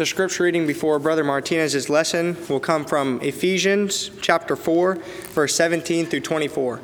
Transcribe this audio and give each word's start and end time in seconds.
The 0.00 0.06
scripture 0.06 0.44
reading 0.44 0.66
before 0.66 0.98
Brother 0.98 1.22
Martinez's 1.22 1.90
lesson 1.90 2.34
will 2.48 2.58
come 2.58 2.86
from 2.86 3.20
Ephesians 3.20 4.10
chapter 4.22 4.56
4, 4.56 4.94
verse 4.94 5.54
17 5.54 6.06
through 6.06 6.20
24. 6.20 6.80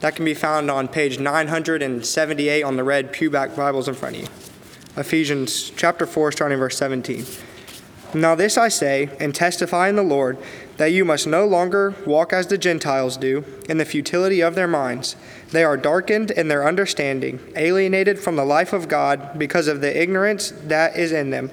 That 0.00 0.16
can 0.16 0.24
be 0.24 0.34
found 0.34 0.68
on 0.68 0.88
page 0.88 1.20
978 1.20 2.62
on 2.64 2.74
the 2.74 2.82
red 2.82 3.12
pewback 3.12 3.54
Bibles 3.54 3.86
in 3.86 3.94
front 3.94 4.16
of 4.16 4.22
you. 4.22 4.28
Ephesians 4.96 5.70
chapter 5.76 6.06
4, 6.06 6.32
starting 6.32 6.58
verse 6.58 6.76
17. 6.76 7.24
Now, 8.14 8.34
this 8.34 8.58
I 8.58 8.66
say 8.66 9.10
and 9.20 9.32
testify 9.32 9.88
in 9.88 9.94
the 9.94 10.02
Lord 10.02 10.36
that 10.76 10.86
you 10.86 11.04
must 11.04 11.28
no 11.28 11.46
longer 11.46 11.94
walk 12.04 12.32
as 12.32 12.48
the 12.48 12.58
Gentiles 12.58 13.16
do, 13.16 13.44
in 13.68 13.78
the 13.78 13.84
futility 13.84 14.40
of 14.40 14.56
their 14.56 14.66
minds. 14.66 15.14
They 15.52 15.62
are 15.62 15.76
darkened 15.76 16.32
in 16.32 16.48
their 16.48 16.66
understanding, 16.66 17.38
alienated 17.54 18.18
from 18.18 18.34
the 18.34 18.44
life 18.44 18.72
of 18.72 18.88
God 18.88 19.38
because 19.38 19.68
of 19.68 19.80
the 19.80 20.02
ignorance 20.02 20.50
that 20.64 20.96
is 20.96 21.12
in 21.12 21.30
them, 21.30 21.52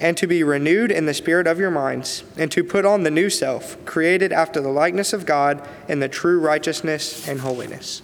and 0.00 0.16
to 0.16 0.26
be 0.26 0.42
renewed 0.42 0.90
in 0.90 1.06
the 1.06 1.14
spirit 1.14 1.46
of 1.46 1.58
your 1.58 1.70
minds, 1.70 2.24
and 2.36 2.50
to 2.52 2.62
put 2.62 2.84
on 2.84 3.02
the 3.02 3.10
new 3.10 3.28
self, 3.28 3.84
created 3.84 4.32
after 4.32 4.60
the 4.60 4.68
likeness 4.68 5.12
of 5.12 5.26
God 5.26 5.66
in 5.88 6.00
the 6.00 6.08
true 6.08 6.38
righteousness 6.38 7.28
and 7.28 7.40
holiness. 7.40 8.02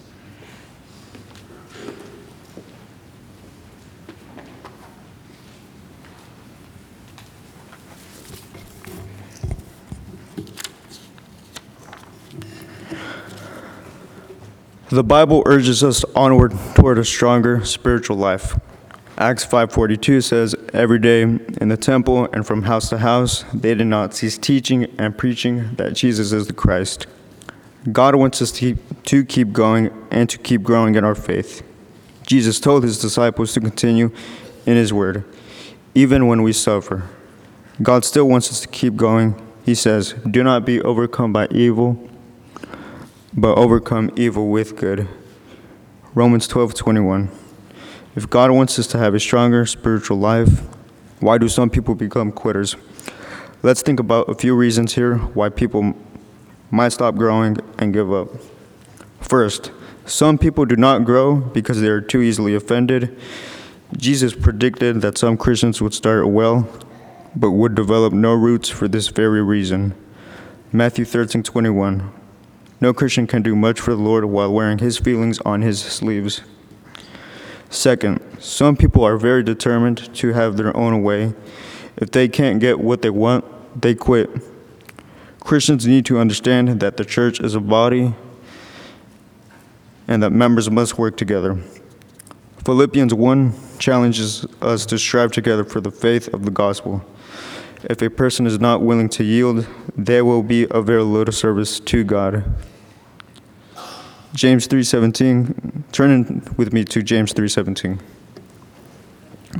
The 14.89 15.03
Bible 15.03 15.43
urges 15.45 15.83
us 15.83 16.05
onward 16.15 16.53
toward 16.75 16.97
a 16.99 17.03
stronger 17.03 17.65
spiritual 17.65 18.15
life. 18.15 18.55
Acts 19.17 19.45
5:42 19.45 20.19
says, 20.19 20.55
"Every 20.73 20.99
day 20.99 21.21
in 21.21 21.69
the 21.69 21.77
temple 21.77 22.27
and 22.33 22.45
from 22.45 22.63
house 22.63 22.89
to 22.89 22.97
house, 22.97 23.45
they 23.53 23.73
did 23.73 23.87
not 23.87 24.13
cease 24.13 24.37
teaching 24.37 24.87
and 24.97 25.17
preaching 25.17 25.69
that 25.77 25.93
Jesus 25.93 26.33
is 26.33 26.47
the 26.47 26.53
Christ." 26.53 27.07
God 27.93 28.15
wants 28.15 28.41
us 28.41 28.51
to 28.51 28.59
keep, 28.59 29.03
to 29.03 29.23
keep 29.23 29.53
going 29.53 29.89
and 30.11 30.27
to 30.27 30.37
keep 30.37 30.63
growing 30.63 30.95
in 30.95 31.05
our 31.05 31.15
faith. 31.15 31.63
Jesus 32.27 32.59
told 32.59 32.83
his 32.83 32.99
disciples 32.99 33.53
to 33.53 33.61
continue 33.61 34.11
in 34.65 34.75
his 34.75 34.91
word, 34.91 35.23
even 35.93 36.27
when 36.27 36.43
we 36.43 36.51
suffer. 36.51 37.03
God 37.81 38.03
still 38.03 38.27
wants 38.27 38.49
us 38.49 38.59
to 38.61 38.67
keep 38.67 38.97
going. 38.97 39.35
He 39.63 39.75
says, 39.75 40.13
"Do 40.29 40.43
not 40.43 40.65
be 40.65 40.81
overcome 40.81 41.31
by 41.31 41.47
evil, 41.51 41.97
but 43.33 43.57
overcome 43.57 44.11
evil 44.17 44.49
with 44.49 44.75
good. 44.75 45.07
Romans 46.13 46.47
12:21. 46.47 47.29
If 48.15 48.29
God 48.29 48.49
wants 48.51 48.79
us 48.79 48.87
to 48.87 48.97
have 48.97 49.13
a 49.13 49.19
stronger 49.19 49.65
spiritual 49.65 50.17
life, 50.17 50.61
why 51.19 51.37
do 51.37 51.49
some 51.49 51.69
people 51.69 51.95
become 51.95 52.31
quitters? 52.31 52.77
Let's 53.61 53.81
think 53.81 53.99
about 53.99 54.29
a 54.29 54.35
few 54.35 54.55
reasons 54.55 54.93
here 54.93 55.17
why 55.17 55.49
people 55.49 55.93
might 56.71 56.93
stop 56.93 57.15
growing 57.15 57.57
and 57.77 57.91
give 57.91 58.13
up. 58.13 58.29
First, 59.19 59.71
some 60.05 60.37
people 60.37 60.63
do 60.63 60.77
not 60.77 61.03
grow 61.03 61.35
because 61.35 61.81
they 61.81 61.89
are 61.89 61.99
too 61.99 62.21
easily 62.21 62.55
offended. 62.55 63.19
Jesus 63.97 64.33
predicted 64.33 65.01
that 65.01 65.17
some 65.17 65.35
Christians 65.35 65.81
would 65.81 65.93
start 65.93 66.29
well, 66.29 66.69
but 67.35 67.51
would 67.51 67.75
develop 67.75 68.13
no 68.13 68.33
roots 68.33 68.69
for 68.69 68.87
this 68.87 69.09
very 69.09 69.43
reason. 69.43 69.93
Matthew 70.71 71.03
13:21. 71.03 72.11
No 72.79 72.93
Christian 72.93 73.27
can 73.27 73.41
do 73.41 73.57
much 73.57 73.81
for 73.81 73.91
the 73.91 74.01
Lord 74.01 74.23
while 74.23 74.53
wearing 74.53 74.77
his 74.77 74.97
feelings 74.97 75.39
on 75.45 75.63
his 75.63 75.79
sleeves. 75.79 76.39
Second, 77.69 78.21
some 78.39 78.75
people 78.77 79.03
are 79.03 79.17
very 79.17 79.43
determined 79.43 80.13
to 80.15 80.33
have 80.33 80.57
their 80.57 80.75
own 80.75 81.03
way. 81.03 81.33
If 81.97 82.11
they 82.11 82.27
can't 82.27 82.59
get 82.59 82.79
what 82.79 83.01
they 83.01 83.09
want, 83.09 83.45
they 83.81 83.95
quit. 83.95 84.29
Christians 85.39 85.85
need 85.85 86.05
to 86.07 86.17
understand 86.17 86.79
that 86.79 86.97
the 86.97 87.05
church 87.05 87.39
is 87.39 87.55
a 87.55 87.59
body 87.59 88.15
and 90.07 90.23
that 90.23 90.31
members 90.31 90.69
must 90.69 90.97
work 90.97 91.17
together. 91.17 91.59
Philippians 92.63 93.13
1 93.13 93.53
challenges 93.77 94.45
us 94.61 94.85
to 94.87 94.97
strive 94.97 95.31
together 95.31 95.63
for 95.63 95.81
the 95.81 95.91
faith 95.91 96.33
of 96.33 96.45
the 96.45 96.51
gospel. 96.51 97.05
If 97.83 98.01
a 98.01 98.09
person 98.09 98.47
is 98.47 98.59
not 98.59 98.81
willing 98.81 99.09
to 99.09 99.23
yield, 99.23 99.67
they 99.95 100.21
will 100.21 100.41
be 100.41 100.65
of 100.67 100.87
very 100.87 101.03
little 101.03 101.31
service 101.31 101.79
to 101.81 102.03
God. 102.03 102.43
James 104.35 104.67
3:17. 104.67 105.85
Turn 105.93 106.11
in 106.11 106.43
with 106.57 106.73
me 106.73 106.83
to 106.83 107.01
James 107.01 107.31
3:17. 107.31 107.99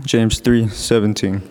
James 0.03 0.41
3:17. 0.41 1.41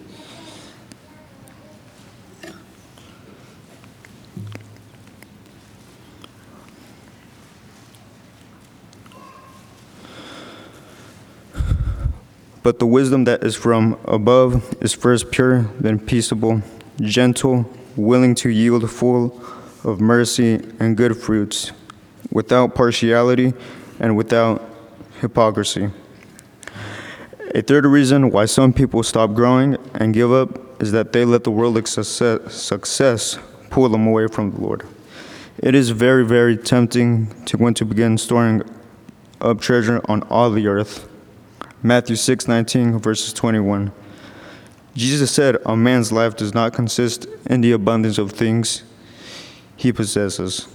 But 12.62 12.78
the 12.78 12.86
wisdom 12.86 13.24
that 13.24 13.42
is 13.42 13.56
from 13.56 13.96
above 14.04 14.74
is 14.82 14.92
first 14.92 15.30
pure, 15.30 15.70
then 15.80 15.98
peaceable, 15.98 16.62
gentle, 17.00 17.70
willing 17.96 18.34
to 18.36 18.50
yield, 18.50 18.90
full 18.90 19.40
of 19.82 19.98
mercy 19.98 20.60
and 20.78 20.94
good 20.94 21.16
fruits, 21.16 21.72
without 22.34 22.74
partiality 22.74 23.54
and 23.98 24.14
without 24.14 24.62
hypocrisy. 25.22 25.88
A 27.54 27.62
third 27.62 27.86
reason 27.86 28.30
why 28.30 28.44
some 28.44 28.72
people 28.72 29.02
stop 29.02 29.32
growing 29.32 29.78
and 29.94 30.12
give 30.12 30.32
up 30.32 30.82
is 30.82 30.92
that 30.92 31.12
they 31.12 31.24
let 31.24 31.44
the 31.44 31.50
world's 31.50 31.90
success, 31.90 32.52
success 32.52 33.38
pull 33.70 33.88
them 33.88 34.06
away 34.06 34.26
from 34.26 34.50
the 34.50 34.60
Lord. 34.60 34.86
It 35.58 35.74
is 35.74 35.90
very, 35.90 36.26
very 36.26 36.56
tempting 36.56 37.28
to 37.44 37.56
want 37.56 37.76
to 37.76 37.84
begin 37.84 38.18
storing 38.18 38.62
up 39.40 39.60
treasure 39.60 40.00
on 40.06 40.22
all 40.24 40.50
the 40.50 40.66
earth. 40.66 41.08
Matthew 41.82 42.16
6:19 42.16 42.98
verses 42.98 43.32
21. 43.32 43.92
Jesus 44.96 45.30
said, 45.30 45.58
"A 45.64 45.76
man's 45.76 46.10
life 46.10 46.36
does 46.36 46.54
not 46.54 46.72
consist 46.72 47.26
in 47.46 47.60
the 47.60 47.72
abundance 47.72 48.18
of 48.18 48.32
things 48.32 48.82
he 49.76 49.92
possesses." 49.92 50.66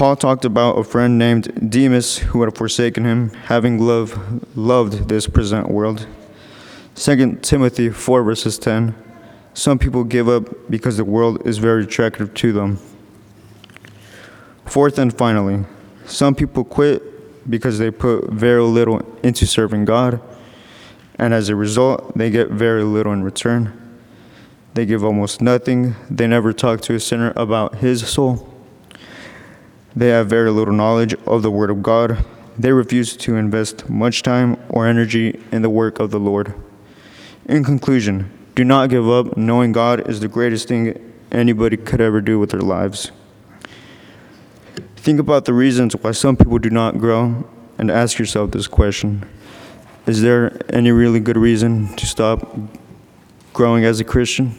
Paul 0.00 0.16
talked 0.16 0.46
about 0.46 0.78
a 0.78 0.82
friend 0.82 1.18
named 1.18 1.70
Demas 1.70 2.16
who 2.16 2.40
had 2.40 2.56
forsaken 2.56 3.04
him, 3.04 3.28
having 3.48 3.78
love, 3.78 4.56
loved 4.56 5.10
this 5.10 5.26
present 5.26 5.70
world. 5.70 6.06
2 6.94 7.40
Timothy 7.42 7.90
4 7.90 8.22
verses 8.22 8.58
10. 8.58 8.94
Some 9.52 9.78
people 9.78 10.04
give 10.04 10.26
up 10.26 10.48
because 10.70 10.96
the 10.96 11.04
world 11.04 11.46
is 11.46 11.58
very 11.58 11.84
attractive 11.84 12.32
to 12.32 12.50
them. 12.50 12.78
Fourth 14.64 14.98
and 14.98 15.12
finally, 15.12 15.66
some 16.06 16.34
people 16.34 16.64
quit 16.64 17.50
because 17.50 17.78
they 17.78 17.90
put 17.90 18.30
very 18.30 18.62
little 18.62 19.06
into 19.22 19.46
serving 19.46 19.84
God, 19.84 20.18
and 21.18 21.34
as 21.34 21.50
a 21.50 21.54
result, 21.54 22.16
they 22.16 22.30
get 22.30 22.48
very 22.48 22.84
little 22.84 23.12
in 23.12 23.22
return. 23.22 23.70
They 24.72 24.86
give 24.86 25.04
almost 25.04 25.42
nothing. 25.42 25.94
They 26.08 26.26
never 26.26 26.54
talk 26.54 26.80
to 26.82 26.94
a 26.94 27.00
sinner 27.00 27.34
about 27.36 27.74
his 27.74 28.08
soul. 28.08 28.49
They 29.94 30.08
have 30.08 30.28
very 30.28 30.50
little 30.50 30.74
knowledge 30.74 31.14
of 31.26 31.42
the 31.42 31.50
Word 31.50 31.70
of 31.70 31.82
God. 31.82 32.24
They 32.58 32.72
refuse 32.72 33.16
to 33.16 33.36
invest 33.36 33.88
much 33.88 34.22
time 34.22 34.56
or 34.68 34.86
energy 34.86 35.40
in 35.50 35.62
the 35.62 35.70
work 35.70 35.98
of 35.98 36.10
the 36.10 36.20
Lord. 36.20 36.54
In 37.46 37.64
conclusion, 37.64 38.30
do 38.54 38.64
not 38.64 38.90
give 38.90 39.08
up. 39.08 39.36
Knowing 39.36 39.72
God 39.72 40.08
is 40.08 40.20
the 40.20 40.28
greatest 40.28 40.68
thing 40.68 41.12
anybody 41.32 41.76
could 41.76 42.00
ever 42.00 42.20
do 42.20 42.38
with 42.38 42.50
their 42.50 42.60
lives. 42.60 43.10
Think 44.96 45.18
about 45.18 45.46
the 45.46 45.54
reasons 45.54 45.96
why 45.96 46.12
some 46.12 46.36
people 46.36 46.58
do 46.58 46.70
not 46.70 46.98
grow 46.98 47.48
and 47.78 47.90
ask 47.90 48.18
yourself 48.18 48.50
this 48.50 48.66
question 48.66 49.24
Is 50.06 50.20
there 50.20 50.60
any 50.68 50.92
really 50.92 51.20
good 51.20 51.36
reason 51.36 51.96
to 51.96 52.06
stop 52.06 52.56
growing 53.52 53.84
as 53.84 53.98
a 53.98 54.04
Christian? 54.04 54.54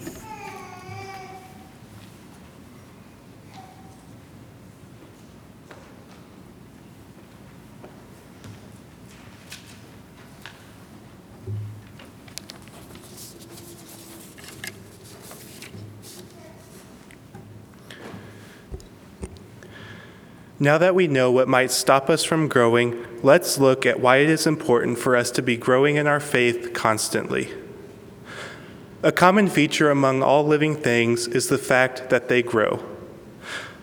Now 20.61 20.77
that 20.77 20.93
we 20.93 21.07
know 21.07 21.31
what 21.31 21.47
might 21.47 21.71
stop 21.71 22.07
us 22.07 22.23
from 22.23 22.47
growing, 22.47 23.03
let's 23.23 23.57
look 23.57 23.83
at 23.87 23.99
why 23.99 24.17
it 24.17 24.29
is 24.29 24.45
important 24.45 24.99
for 24.99 25.15
us 25.15 25.31
to 25.31 25.41
be 25.41 25.57
growing 25.57 25.95
in 25.95 26.05
our 26.05 26.19
faith 26.19 26.71
constantly. 26.71 27.49
A 29.01 29.11
common 29.11 29.47
feature 29.47 29.89
among 29.89 30.21
all 30.21 30.45
living 30.45 30.75
things 30.75 31.25
is 31.25 31.47
the 31.47 31.57
fact 31.57 32.11
that 32.11 32.29
they 32.29 32.43
grow. 32.43 32.85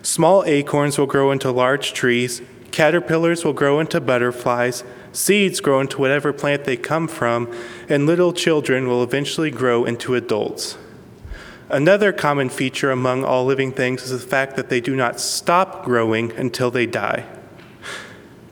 Small 0.02 0.44
acorns 0.44 0.98
will 0.98 1.08
grow 1.08 1.32
into 1.32 1.50
large 1.50 1.94
trees, 1.94 2.42
caterpillars 2.70 3.44
will 3.44 3.52
grow 3.52 3.80
into 3.80 4.00
butterflies, 4.00 4.84
seeds 5.10 5.58
grow 5.58 5.80
into 5.80 5.98
whatever 5.98 6.32
plant 6.32 6.62
they 6.62 6.76
come 6.76 7.08
from, 7.08 7.52
and 7.88 8.06
little 8.06 8.32
children 8.32 8.86
will 8.86 9.02
eventually 9.02 9.50
grow 9.50 9.84
into 9.84 10.14
adults. 10.14 10.78
Another 11.70 12.12
common 12.12 12.48
feature 12.48 12.90
among 12.90 13.24
all 13.24 13.44
living 13.44 13.72
things 13.72 14.04
is 14.04 14.10
the 14.10 14.26
fact 14.26 14.56
that 14.56 14.70
they 14.70 14.80
do 14.80 14.96
not 14.96 15.20
stop 15.20 15.84
growing 15.84 16.32
until 16.32 16.70
they 16.70 16.86
die. 16.86 17.26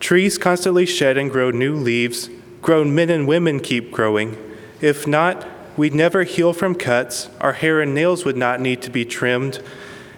Trees 0.00 0.36
constantly 0.36 0.84
shed 0.84 1.16
and 1.16 1.30
grow 1.30 1.50
new 1.50 1.74
leaves. 1.74 2.28
Grown 2.60 2.94
men 2.94 3.08
and 3.08 3.26
women 3.26 3.60
keep 3.60 3.90
growing. 3.90 4.36
If 4.82 5.06
not, 5.06 5.46
we'd 5.78 5.94
never 5.94 6.24
heal 6.24 6.52
from 6.52 6.74
cuts, 6.74 7.30
our 7.40 7.54
hair 7.54 7.80
and 7.80 7.94
nails 7.94 8.24
would 8.26 8.36
not 8.36 8.60
need 8.60 8.82
to 8.82 8.90
be 8.90 9.06
trimmed, 9.06 9.62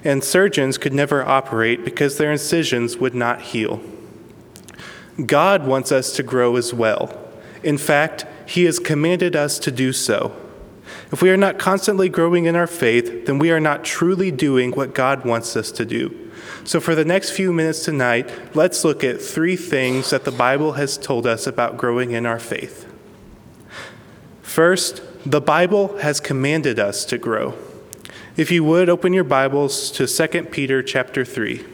and 0.03 0.25
surgeons 0.25 0.77
could 0.77 0.93
never 0.93 1.25
operate 1.25 1.85
because 1.85 2.19
their 2.19 2.33
incisions 2.33 2.97
would 2.97 3.15
not 3.15 3.41
heal. 3.43 3.81
God 5.25 5.67
wants 5.67 5.93
us 5.93 6.12
to 6.17 6.23
grow 6.23 6.56
as 6.56 6.75
well. 6.75 7.17
In 7.62 7.79
fact, 7.79 8.25
He 8.47 8.65
has 8.65 8.79
commanded 8.79 9.37
us 9.37 9.59
to 9.61 9.71
do 9.71 9.93
so. 9.93 10.35
If 11.10 11.22
we 11.22 11.31
are 11.31 11.38
not 11.38 11.58
constantly 11.58 12.10
growing 12.10 12.44
in 12.44 12.55
our 12.55 12.66
faith, 12.66 13.26
then 13.26 13.38
we 13.38 13.50
are 13.50 13.60
not 13.60 13.82
truly 13.82 14.31
doing 14.31 14.72
what 14.72 14.94
God 14.94 15.25
wants 15.25 15.56
us 15.56 15.72
to 15.72 15.87
do. 15.87 16.31
So, 16.64 16.81
for 16.81 16.94
the 16.94 17.05
next 17.05 17.31
few 17.31 17.52
minutes 17.52 17.84
tonight, 17.84 18.31
let's 18.55 18.84
look 18.84 19.02
at 19.02 19.22
three 19.22 19.56
things 19.56 20.10
that 20.10 20.25
the 20.25 20.31
Bible 20.31 20.72
has 20.72 20.99
told 20.99 21.26
us 21.26 21.46
about 21.46 21.78
growing 21.78 22.10
in 22.10 22.26
our 22.26 22.38
faith. 22.38 22.87
First, 24.43 25.00
the 25.25 25.40
Bible 25.40 25.96
has 25.99 26.20
commanded 26.20 26.78
us 26.78 27.05
to 27.06 27.16
grow. 27.16 27.54
If 28.37 28.50
you 28.50 28.62
would, 28.64 28.88
open 28.88 29.12
your 29.14 29.25
Bibles 29.25 29.90
to 29.93 30.06
2 30.06 30.44
Peter 30.44 30.82
chapter 30.82 31.25
3. 31.25 31.64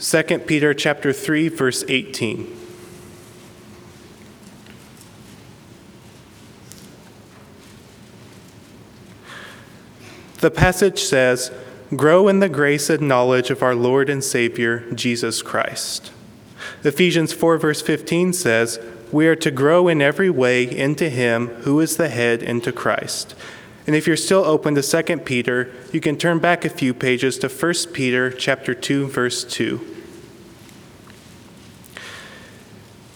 2 0.00 0.38
Peter 0.40 0.74
chapter 0.74 1.12
3 1.12 1.48
verse 1.48 1.84
18. 1.88 2.57
The 10.38 10.50
passage 10.50 11.00
says, 11.02 11.50
Grow 11.96 12.28
in 12.28 12.38
the 12.38 12.48
grace 12.48 12.90
and 12.90 13.08
knowledge 13.08 13.50
of 13.50 13.62
our 13.62 13.74
Lord 13.74 14.08
and 14.08 14.22
Savior, 14.22 14.88
Jesus 14.92 15.42
Christ. 15.42 16.12
Ephesians 16.84 17.32
4, 17.32 17.58
verse 17.58 17.82
15 17.82 18.32
says, 18.32 18.78
We 19.10 19.26
are 19.26 19.36
to 19.36 19.50
grow 19.50 19.88
in 19.88 20.00
every 20.00 20.30
way 20.30 20.64
into 20.64 21.08
Him 21.08 21.48
who 21.62 21.80
is 21.80 21.96
the 21.96 22.08
head, 22.08 22.42
into 22.42 22.72
Christ. 22.72 23.34
And 23.86 23.96
if 23.96 24.06
you're 24.06 24.16
still 24.16 24.44
open 24.44 24.74
to 24.74 24.82
2 24.82 25.18
Peter, 25.18 25.72
you 25.92 26.00
can 26.00 26.16
turn 26.16 26.38
back 26.38 26.64
a 26.64 26.68
few 26.68 26.94
pages 26.94 27.38
to 27.38 27.48
1 27.48 27.74
Peter 27.92 28.30
chapter 28.30 28.74
2, 28.74 29.08
verse 29.08 29.42
2. 29.44 29.96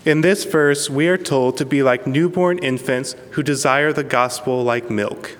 In 0.04 0.22
this 0.22 0.44
verse, 0.44 0.90
we 0.90 1.06
are 1.06 1.19
told 1.19 1.56
to 1.58 1.66
be 1.66 1.82
like 1.82 2.06
newborn 2.06 2.58
infants 2.58 3.14
who 3.32 3.42
desire 3.44 3.92
the 3.92 4.02
gospel 4.02 4.64
like 4.64 4.90
milk. 4.90 5.36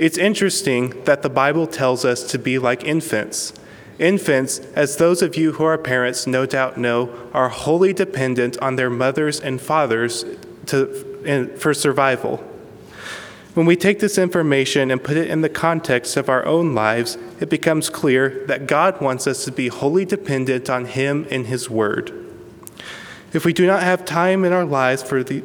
It's 0.00 0.16
interesting 0.16 1.04
that 1.04 1.20
the 1.20 1.28
Bible 1.28 1.66
tells 1.66 2.06
us 2.06 2.22
to 2.30 2.38
be 2.38 2.58
like 2.58 2.84
infants. 2.84 3.52
Infants, 3.98 4.60
as 4.74 4.96
those 4.96 5.20
of 5.20 5.36
you 5.36 5.52
who 5.52 5.64
are 5.64 5.76
parents 5.76 6.26
no 6.26 6.46
doubt 6.46 6.78
know, 6.78 7.14
are 7.34 7.50
wholly 7.50 7.92
dependent 7.92 8.56
on 8.60 8.76
their 8.76 8.88
mothers 8.88 9.38
and 9.38 9.60
fathers 9.60 10.24
to, 10.68 11.54
for 11.58 11.74
survival. 11.74 12.38
When 13.52 13.66
we 13.66 13.76
take 13.76 13.98
this 13.98 14.16
information 14.16 14.90
and 14.90 15.04
put 15.04 15.18
it 15.18 15.28
in 15.28 15.42
the 15.42 15.50
context 15.50 16.16
of 16.16 16.30
our 16.30 16.46
own 16.46 16.74
lives, 16.74 17.18
it 17.38 17.50
becomes 17.50 17.90
clear 17.90 18.46
that 18.46 18.66
God 18.66 19.02
wants 19.02 19.26
us 19.26 19.44
to 19.44 19.52
be 19.52 19.68
wholly 19.68 20.06
dependent 20.06 20.70
on 20.70 20.86
Him 20.86 21.26
and 21.30 21.46
His 21.46 21.68
Word. 21.68 22.10
If 23.34 23.44
we 23.44 23.52
do 23.52 23.66
not 23.66 23.82
have 23.82 24.06
time 24.06 24.46
in 24.46 24.54
our 24.54 24.64
lives 24.64 25.02
for 25.02 25.22
the 25.22 25.42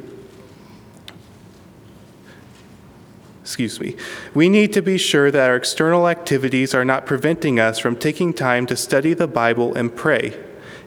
excuse 3.46 3.78
me, 3.78 3.94
we 4.34 4.48
need 4.48 4.72
to 4.72 4.82
be 4.82 4.98
sure 4.98 5.30
that 5.30 5.48
our 5.48 5.54
external 5.54 6.08
activities 6.08 6.74
are 6.74 6.84
not 6.84 7.06
preventing 7.06 7.60
us 7.60 7.78
from 7.78 7.94
taking 7.94 8.34
time 8.34 8.66
to 8.66 8.74
study 8.74 9.14
the 9.14 9.28
Bible 9.28 9.72
and 9.76 9.94
pray. 9.94 10.36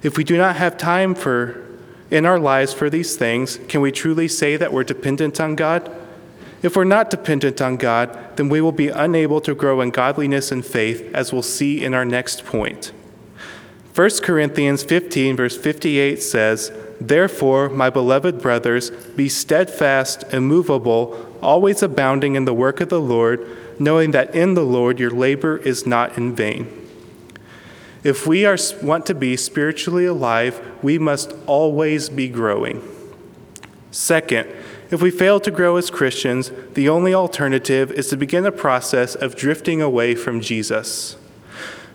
If 0.04 0.18
we 0.18 0.26
do 0.26 0.36
not 0.36 0.58
have 0.58 0.78
time 0.78 1.16
for 1.16 1.66
in 2.12 2.26
our 2.26 2.38
lives 2.38 2.74
for 2.74 2.90
these 2.90 3.16
things, 3.16 3.62
can 3.70 3.80
we 3.80 3.94
truly 3.94 4.28
say 4.28 4.58
that 4.58 4.74
we're 4.74 4.84
dependent 4.84 5.40
on 5.40 5.56
God? 5.56 5.90
If 6.62 6.76
we're 6.76 6.84
not 6.84 7.10
dependent 7.10 7.62
on 7.62 7.78
God, 7.78 8.36
then 8.36 8.50
we 8.50 8.60
will 8.60 8.74
be 8.74 8.90
unable 8.90 9.40
to 9.40 9.56
grow 9.56 9.80
in 9.80 9.92
godliness 9.92 10.52
and 10.52 10.66
faith, 10.66 11.10
as 11.16 11.32
we'll 11.32 11.42
see 11.42 11.82
in 11.82 11.94
our 11.94 12.04
next 12.04 12.44
point. 12.44 12.92
1 13.96 14.10
Corinthians 14.22 14.84
15, 14.84 15.38
verse 15.38 15.56
58 15.56 16.22
says, 16.22 16.74
Therefore, 17.00 17.70
my 17.70 17.90
beloved 17.90 18.42
brothers, 18.42 18.90
be 18.90 19.30
steadfast, 19.30 20.26
immovable, 20.34 21.29
always 21.42 21.84
abounding 21.84 22.36
in 22.36 22.46
the 22.46 22.54
work 22.54 22.82
of 22.82 22.90
the 22.90 23.02
Lord, 23.02 23.46
knowing 23.80 24.12
that 24.12 24.34
in 24.36 24.54
the 24.54 24.66
Lord 24.66 25.00
your 25.00 25.12
labor 25.12 25.58
is 25.58 25.86
not 25.86 26.18
in 26.18 26.36
vain. 26.36 26.68
If 28.04 28.26
we 28.26 28.46
are, 28.46 28.58
want 28.82 29.06
to 29.08 29.16
be 29.16 29.36
spiritually 29.36 30.06
alive, 30.06 30.62
we 30.82 30.98
must 30.98 31.34
always 31.46 32.10
be 32.10 32.30
growing. 32.30 32.82
Second, 33.92 34.48
if 34.90 35.02
we 35.02 35.12
fail 35.12 35.40
to 35.42 35.52
grow 35.52 35.76
as 35.76 35.92
Christians, 35.92 36.52
the 36.74 36.90
only 36.90 37.14
alternative 37.14 37.92
is 37.92 38.08
to 38.08 38.18
begin 38.18 38.46
a 38.46 38.52
process 38.52 39.16
of 39.16 39.36
drifting 39.36 39.82
away 39.82 40.16
from 40.16 40.42
Jesus. 40.42 41.16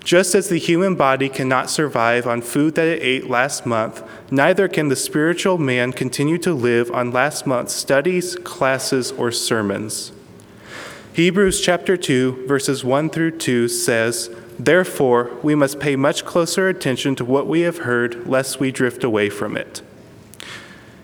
Just 0.05 0.35
as 0.35 0.51
the 0.51 0.59
human 0.59 0.97
body 0.97 1.31
cannot 1.31 1.71
survive 1.71 2.27
on 2.27 2.43
food 2.43 2.75
that 2.75 2.87
it 2.87 3.03
ate 3.03 3.31
last 3.31 3.65
month, 3.65 4.03
neither 4.31 4.69
can 4.69 4.89
the 4.89 4.97
spiritual 4.97 5.57
man 5.57 5.95
continue 5.95 6.37
to 6.39 6.53
live 6.53 6.91
on 6.91 7.11
last 7.11 7.47
month's 7.47 7.73
studies, 7.73 8.37
classes, 8.37 9.13
or 9.13 9.33
sermons. 9.33 10.13
Hebrews 11.15 11.59
chapter 11.59 11.97
2, 11.97 12.47
verses 12.47 12.85
1 12.85 13.09
through 13.09 13.39
2 13.39 13.67
says, 13.69 14.29
Therefore, 14.59 15.31
we 15.43 15.55
must 15.55 15.81
pay 15.81 15.97
much 15.97 16.27
closer 16.27 16.69
attention 16.69 17.17
to 17.17 17.25
what 17.25 17.47
we 17.47 17.63
have 17.63 17.79
heard, 17.79 18.27
lest 18.27 18.61
we 18.61 18.71
drift 18.71 19.05
away 19.05 19.31
from 19.31 19.57
it. 19.57 19.81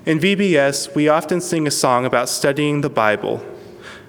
In 0.05 0.19
VBS, 0.19 0.95
we 0.95 1.09
often 1.09 1.41
sing 1.41 1.67
a 1.67 1.71
song 1.71 2.05
about 2.05 2.29
studying 2.29 2.83
the 2.83 2.91
Bible. 2.91 3.43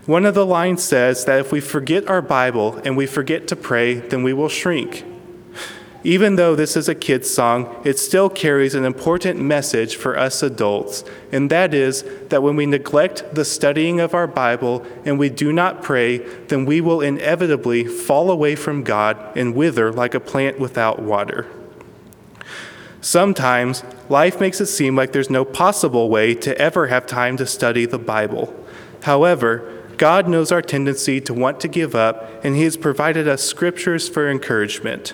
One 0.08 0.26
of 0.26 0.34
the 0.34 0.46
lines 0.46 0.84
says 0.84 1.26
that 1.26 1.40
if 1.40 1.52
we 1.52 1.62
forget 1.62 2.10
our 2.10 2.24
Bible 2.24 2.82
and 2.84 2.98
we 2.98 3.06
forget 3.06 3.48
to 3.50 3.56
pray, 3.56 3.96
then 3.96 4.24
we 4.24 4.34
will 4.34 4.50
shrink. 4.50 5.06
Even 6.04 6.36
though 6.36 6.56
this 6.56 6.76
is 6.76 6.90
a 6.90 6.96
kid's 6.96 7.30
song, 7.30 7.80
it 7.84 8.00
still 8.00 8.28
carries 8.28 8.74
an 8.74 8.84
important 8.84 9.40
message 9.40 9.96
for 9.96 10.18
us 10.18 10.42
adults, 10.42 11.04
and 11.32 11.52
that 11.52 11.76
is 11.76 12.04
that 12.30 12.42
when 12.42 12.56
we 12.56 12.66
neglect 12.66 13.36
the 13.36 13.46
studying 13.46 14.00
of 14.00 14.16
our 14.16 14.26
Bible 14.26 14.84
and 15.06 15.20
we 15.20 15.30
do 15.30 15.54
not 15.54 15.84
pray, 15.84 16.18
then 16.48 16.66
we 16.66 16.82
will 16.82 17.02
inevitably 17.02 17.84
fall 17.86 18.32
away 18.32 18.56
from 18.56 18.84
God 18.84 19.38
and 19.38 19.54
wither 19.54 19.92
like 19.92 20.16
a 20.16 20.20
plant 20.20 20.58
without 20.58 21.00
water. 21.00 21.46
Sometimes 23.00 23.84
life 24.10 24.40
makes 24.40 24.60
it 24.60 24.66
seem 24.66 24.96
like 24.96 25.12
there's 25.12 25.30
no 25.30 25.46
possible 25.46 26.10
way 26.10 26.34
to 26.34 26.58
ever 26.58 26.88
have 26.88 27.06
time 27.06 27.38
to 27.38 27.46
study 27.46 27.86
the 27.86 28.00
Bible. 28.00 28.56
However, 29.04 29.81
God 30.02 30.28
knows 30.28 30.52
our 30.52 30.64
tendency 30.64 31.22
to 31.22 31.32
want 31.32 31.60
to 31.60 31.68
give 31.68 31.94
up, 31.94 32.28
and 32.44 32.56
He 32.56 32.64
has 32.64 32.76
provided 32.76 33.28
us 33.28 33.44
scriptures 33.44 34.10
for 34.10 34.32
encouragement. 34.32 35.14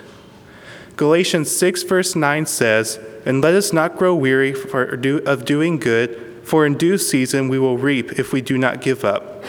Galatians 0.96 1.54
6, 1.54 1.82
verse 1.82 2.16
9 2.16 2.46
says, 2.46 2.98
And 3.26 3.42
let 3.42 3.52
us 3.52 3.70
not 3.70 3.98
grow 3.98 4.14
weary 4.14 4.54
of 4.72 5.44
doing 5.44 5.76
good, 5.76 6.40
for 6.42 6.64
in 6.64 6.78
due 6.78 6.96
season 6.96 7.50
we 7.50 7.58
will 7.58 7.76
reap 7.76 8.18
if 8.18 8.32
we 8.32 8.40
do 8.40 8.56
not 8.56 8.80
give 8.80 9.04
up. 9.04 9.44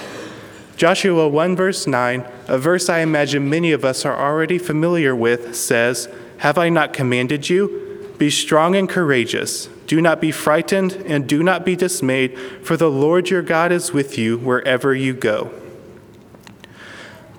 Joshua 0.76 1.30
1, 1.30 1.56
verse 1.56 1.88
9, 1.88 2.26
a 2.50 2.58
verse 2.58 2.90
I 2.90 3.00
imagine 3.00 3.50
many 3.50 3.72
of 3.72 3.86
us 3.86 4.04
are 4.04 4.20
already 4.20 4.58
familiar 4.58 5.16
with, 5.16 5.56
says, 5.56 6.10
Have 6.40 6.58
I 6.58 6.68
not 6.68 6.92
commanded 6.92 7.50
you? 7.50 7.89
Be 8.20 8.30
strong 8.30 8.76
and 8.76 8.88
courageous. 8.88 9.70
Do 9.88 10.02
not 10.02 10.22
be 10.22 10.32
frightened 10.32 10.94
and 11.08 11.28
do 11.28 11.42
not 11.42 11.66
be 11.66 11.76
dismayed, 11.76 12.38
for 12.62 12.78
the 12.78 12.92
Lord 12.92 13.30
your 13.30 13.42
God 13.42 13.72
is 13.72 13.94
with 13.94 14.18
you 14.18 14.38
wherever 14.38 14.94
you 14.94 15.14
go. 15.14 15.52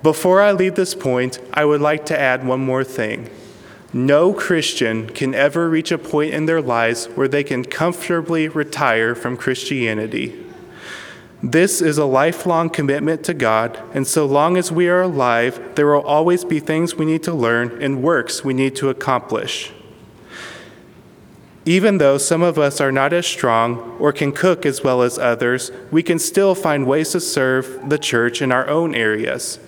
Before 0.01 0.41
I 0.41 0.51
leave 0.51 0.73
this 0.73 0.95
point, 0.95 1.37
I 1.53 1.63
would 1.63 1.81
like 1.81 2.05
to 2.07 2.19
add 2.19 2.45
one 2.45 2.61
more 2.61 2.83
thing. 2.83 3.29
No 3.93 4.33
Christian 4.33 5.07
can 5.07 5.35
ever 5.35 5.69
reach 5.69 5.91
a 5.91 5.99
point 5.99 6.33
in 6.33 6.47
their 6.47 6.61
lives 6.61 7.05
where 7.05 7.27
they 7.27 7.43
can 7.43 7.63
comfortably 7.63 8.47
retire 8.47 9.13
from 9.13 9.37
Christianity. 9.37 10.43
This 11.43 11.81
is 11.81 11.99
a 11.99 12.05
lifelong 12.05 12.71
commitment 12.71 13.23
to 13.25 13.35
God, 13.35 13.79
and 13.93 14.07
so 14.07 14.25
long 14.25 14.57
as 14.57 14.71
we 14.71 14.87
are 14.87 15.01
alive, 15.01 15.75
there 15.75 15.87
will 15.87 16.01
always 16.01 16.43
be 16.43 16.59
things 16.59 16.95
we 16.95 17.05
need 17.05 17.21
to 17.23 17.33
learn 17.33 17.81
and 17.83 18.01
works 18.01 18.43
we 18.43 18.53
need 18.55 18.75
to 18.77 18.89
accomplish. 18.89 19.71
Even 21.65 21.99
though 21.99 22.17
some 22.17 22.41
of 22.41 22.57
us 22.57 22.81
are 22.81 22.91
not 22.91 23.13
as 23.13 23.27
strong 23.27 23.95
or 23.99 24.11
can 24.11 24.31
cook 24.31 24.65
as 24.65 24.83
well 24.83 25.03
as 25.03 25.19
others, 25.19 25.71
we 25.91 26.01
can 26.01 26.17
still 26.17 26.55
find 26.55 26.87
ways 26.87 27.11
to 27.11 27.19
serve 27.19 27.89
the 27.89 27.99
church 27.99 28.41
in 28.41 28.51
our 28.51 28.67
own 28.67 28.95
areas. 28.95 29.59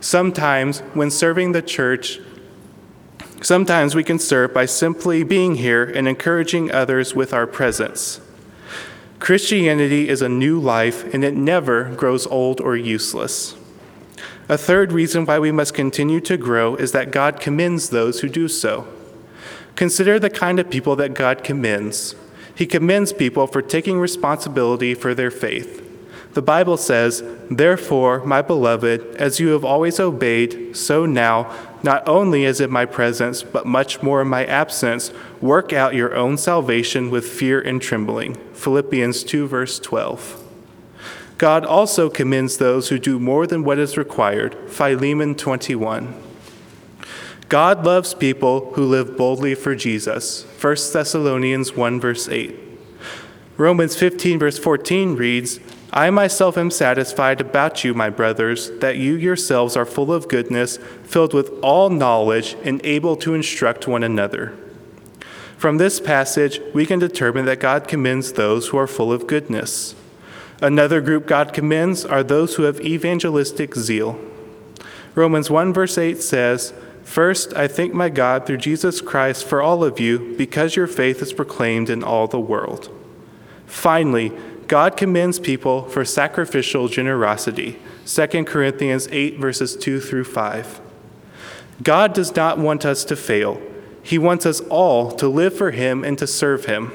Sometimes, 0.00 0.80
when 0.94 1.10
serving 1.10 1.52
the 1.52 1.60
church, 1.60 2.20
sometimes 3.42 3.94
we 3.94 4.04
can 4.04 4.18
serve 4.18 4.54
by 4.54 4.64
simply 4.64 5.22
being 5.24 5.56
here 5.56 5.84
and 5.84 6.08
encouraging 6.08 6.70
others 6.70 7.14
with 7.14 7.34
our 7.34 7.46
presence. 7.46 8.20
Christianity 9.18 10.08
is 10.08 10.22
a 10.22 10.28
new 10.28 10.58
life 10.58 11.12
and 11.12 11.22
it 11.24 11.34
never 11.34 11.94
grows 11.96 12.26
old 12.26 12.60
or 12.60 12.76
useless. 12.76 13.56
A 14.48 14.56
third 14.56 14.92
reason 14.92 15.26
why 15.26 15.38
we 15.38 15.52
must 15.52 15.74
continue 15.74 16.20
to 16.20 16.36
grow 16.36 16.76
is 16.76 16.92
that 16.92 17.10
God 17.10 17.40
commends 17.40 17.90
those 17.90 18.20
who 18.20 18.28
do 18.28 18.48
so. 18.48 18.86
Consider 19.76 20.18
the 20.18 20.30
kind 20.30 20.58
of 20.58 20.70
people 20.70 20.96
that 20.96 21.14
God 21.14 21.44
commends. 21.44 22.16
He 22.54 22.66
commends 22.66 23.12
people 23.12 23.46
for 23.46 23.60
taking 23.60 23.98
responsibility 23.98 24.94
for 24.94 25.14
their 25.14 25.30
faith. 25.30 25.82
The 26.32 26.42
Bible 26.42 26.76
says, 26.76 27.22
Therefore, 27.50 28.24
my 28.24 28.42
beloved, 28.42 29.16
as 29.16 29.38
you 29.38 29.48
have 29.48 29.64
always 29.64 30.00
obeyed, 30.00 30.76
so 30.76 31.06
now, 31.06 31.50
not 31.82 32.06
only 32.08 32.44
as 32.44 32.60
in 32.60 32.70
my 32.70 32.84
presence, 32.84 33.42
but 33.42 33.66
much 33.66 34.02
more 34.02 34.22
in 34.22 34.28
my 34.28 34.44
absence, 34.44 35.12
work 35.40 35.72
out 35.72 35.94
your 35.94 36.14
own 36.14 36.36
salvation 36.36 37.10
with 37.10 37.26
fear 37.26 37.60
and 37.60 37.80
trembling. 37.80 38.34
Philippians 38.54 39.24
2, 39.24 39.46
verse 39.46 39.78
12. 39.78 40.42
God 41.38 41.66
also 41.66 42.08
commends 42.08 42.56
those 42.56 42.88
who 42.88 42.98
do 42.98 43.18
more 43.18 43.46
than 43.46 43.64
what 43.64 43.78
is 43.78 43.98
required. 43.98 44.56
Philemon 44.70 45.34
21. 45.34 46.25
God 47.48 47.84
loves 47.84 48.12
people 48.12 48.72
who 48.74 48.84
live 48.84 49.16
boldly 49.16 49.54
for 49.54 49.76
Jesus. 49.76 50.44
1 50.60 50.76
Thessalonians 50.92 51.76
1, 51.76 52.00
verse 52.00 52.28
8. 52.28 52.56
Romans 53.56 53.96
15, 53.96 54.38
verse 54.38 54.58
14 54.58 55.14
reads, 55.14 55.60
I 55.92 56.10
myself 56.10 56.58
am 56.58 56.70
satisfied 56.70 57.40
about 57.40 57.84
you, 57.84 57.94
my 57.94 58.10
brothers, 58.10 58.70
that 58.80 58.96
you 58.96 59.14
yourselves 59.14 59.76
are 59.76 59.86
full 59.86 60.12
of 60.12 60.28
goodness, 60.28 60.78
filled 61.04 61.32
with 61.32 61.50
all 61.62 61.88
knowledge, 61.88 62.56
and 62.64 62.84
able 62.84 63.16
to 63.16 63.34
instruct 63.34 63.86
one 63.86 64.02
another. 64.02 64.54
From 65.56 65.78
this 65.78 66.00
passage, 66.00 66.60
we 66.74 66.84
can 66.84 66.98
determine 66.98 67.46
that 67.46 67.60
God 67.60 67.88
commends 67.88 68.32
those 68.32 68.68
who 68.68 68.76
are 68.76 68.86
full 68.86 69.12
of 69.12 69.26
goodness. 69.26 69.94
Another 70.60 71.00
group 71.00 71.26
God 71.26 71.52
commends 71.52 72.04
are 72.04 72.22
those 72.22 72.56
who 72.56 72.64
have 72.64 72.80
evangelistic 72.80 73.74
zeal. 73.74 74.18
Romans 75.14 75.48
1, 75.48 75.72
verse 75.72 75.96
8 75.96 76.20
says, 76.22 76.74
First, 77.06 77.54
I 77.54 77.68
thank 77.68 77.94
my 77.94 78.08
God 78.08 78.44
through 78.44 78.56
Jesus 78.58 79.00
Christ 79.00 79.46
for 79.46 79.62
all 79.62 79.84
of 79.84 80.00
you, 80.00 80.34
because 80.36 80.74
your 80.74 80.88
faith 80.88 81.22
is 81.22 81.32
proclaimed 81.32 81.88
in 81.88 82.02
all 82.02 82.26
the 82.26 82.40
world. 82.40 82.90
Finally, 83.64 84.32
God 84.66 84.96
commends 84.96 85.38
people 85.38 85.88
for 85.88 86.04
sacrificial 86.04 86.88
generosity. 86.88 87.78
2 88.06 88.44
Corinthians 88.44 89.08
8, 89.12 89.38
verses 89.38 89.76
2 89.76 90.00
through 90.00 90.24
5. 90.24 90.80
God 91.82 92.12
does 92.12 92.34
not 92.34 92.58
want 92.58 92.84
us 92.84 93.04
to 93.04 93.14
fail. 93.14 93.62
He 94.02 94.18
wants 94.18 94.44
us 94.44 94.60
all 94.62 95.12
to 95.12 95.28
live 95.28 95.56
for 95.56 95.70
Him 95.70 96.04
and 96.04 96.18
to 96.18 96.26
serve 96.26 96.64
Him. 96.64 96.92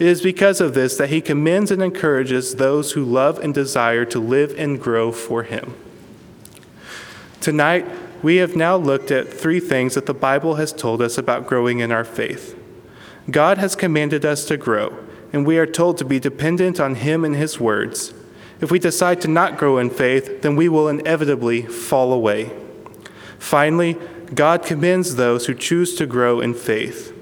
It 0.00 0.08
is 0.08 0.20
because 0.20 0.60
of 0.60 0.74
this 0.74 0.96
that 0.96 1.10
He 1.10 1.20
commends 1.20 1.70
and 1.70 1.80
encourages 1.80 2.56
those 2.56 2.92
who 2.92 3.04
love 3.04 3.38
and 3.38 3.54
desire 3.54 4.04
to 4.06 4.18
live 4.18 4.52
and 4.58 4.82
grow 4.82 5.12
for 5.12 5.44
Him. 5.44 5.74
Tonight, 7.40 7.86
we 8.22 8.36
have 8.36 8.56
now 8.56 8.76
looked 8.76 9.10
at 9.10 9.32
three 9.32 9.60
things 9.60 9.94
that 9.94 10.06
the 10.06 10.14
Bible 10.14 10.56
has 10.56 10.72
told 10.72 11.00
us 11.00 11.18
about 11.18 11.46
growing 11.46 11.78
in 11.78 11.92
our 11.92 12.04
faith. 12.04 12.58
God 13.30 13.58
has 13.58 13.76
commanded 13.76 14.24
us 14.24 14.44
to 14.46 14.56
grow, 14.56 14.96
and 15.32 15.46
we 15.46 15.58
are 15.58 15.66
told 15.66 15.98
to 15.98 16.04
be 16.04 16.18
dependent 16.18 16.80
on 16.80 16.96
Him 16.96 17.24
and 17.24 17.36
His 17.36 17.60
words. 17.60 18.14
If 18.60 18.70
we 18.70 18.78
decide 18.78 19.20
to 19.20 19.28
not 19.28 19.58
grow 19.58 19.78
in 19.78 19.90
faith, 19.90 20.42
then 20.42 20.56
we 20.56 20.68
will 20.68 20.88
inevitably 20.88 21.62
fall 21.62 22.12
away. 22.12 22.50
Finally, 23.38 23.96
God 24.34 24.64
commends 24.64 25.14
those 25.14 25.46
who 25.46 25.54
choose 25.54 25.94
to 25.96 26.06
grow 26.06 26.40
in 26.40 26.54
faith. 26.54 27.14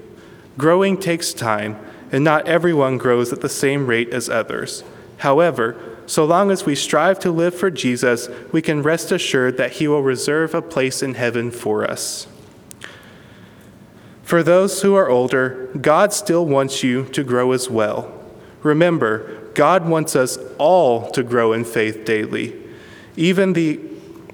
Growing 0.57 0.97
takes 0.97 1.33
time, 1.33 1.77
and 2.11 2.23
not 2.23 2.47
everyone 2.47 2.97
grows 2.97 3.31
at 3.31 3.41
the 3.41 3.49
same 3.49 3.85
rate 3.85 4.09
as 4.09 4.29
others. 4.29 4.83
However, 5.17 5.86
so 6.07 6.23
long 6.23 6.51
as 6.51 6.65
we 6.65 6.73
strive 6.73 7.19
to 7.19 7.31
live 7.31 7.53
for 7.53 7.69
Jesus, 7.69 8.29
we 8.53 8.61
can 8.61 8.81
rest 8.81 9.11
assured 9.11 9.57
that 9.57 9.73
He 9.73 9.87
will 9.87 10.01
reserve 10.01 10.55
a 10.55 10.61
place 10.61 11.03
in 11.03 11.15
heaven 11.15 11.51
for 11.51 11.83
us. 11.83 12.27
For 14.23 14.41
those 14.41 14.81
who 14.81 14.95
are 14.95 15.09
older, 15.09 15.69
God 15.79 16.13
still 16.13 16.45
wants 16.45 16.81
you 16.81 17.05
to 17.09 17.23
grow 17.23 17.51
as 17.51 17.69
well. 17.69 18.13
Remember, 18.63 19.51
God 19.53 19.87
wants 19.87 20.15
us 20.15 20.37
all 20.57 21.11
to 21.11 21.23
grow 21.23 21.51
in 21.51 21.65
faith 21.65 22.05
daily. 22.05 22.55
Even 23.17 23.53
the 23.53 23.79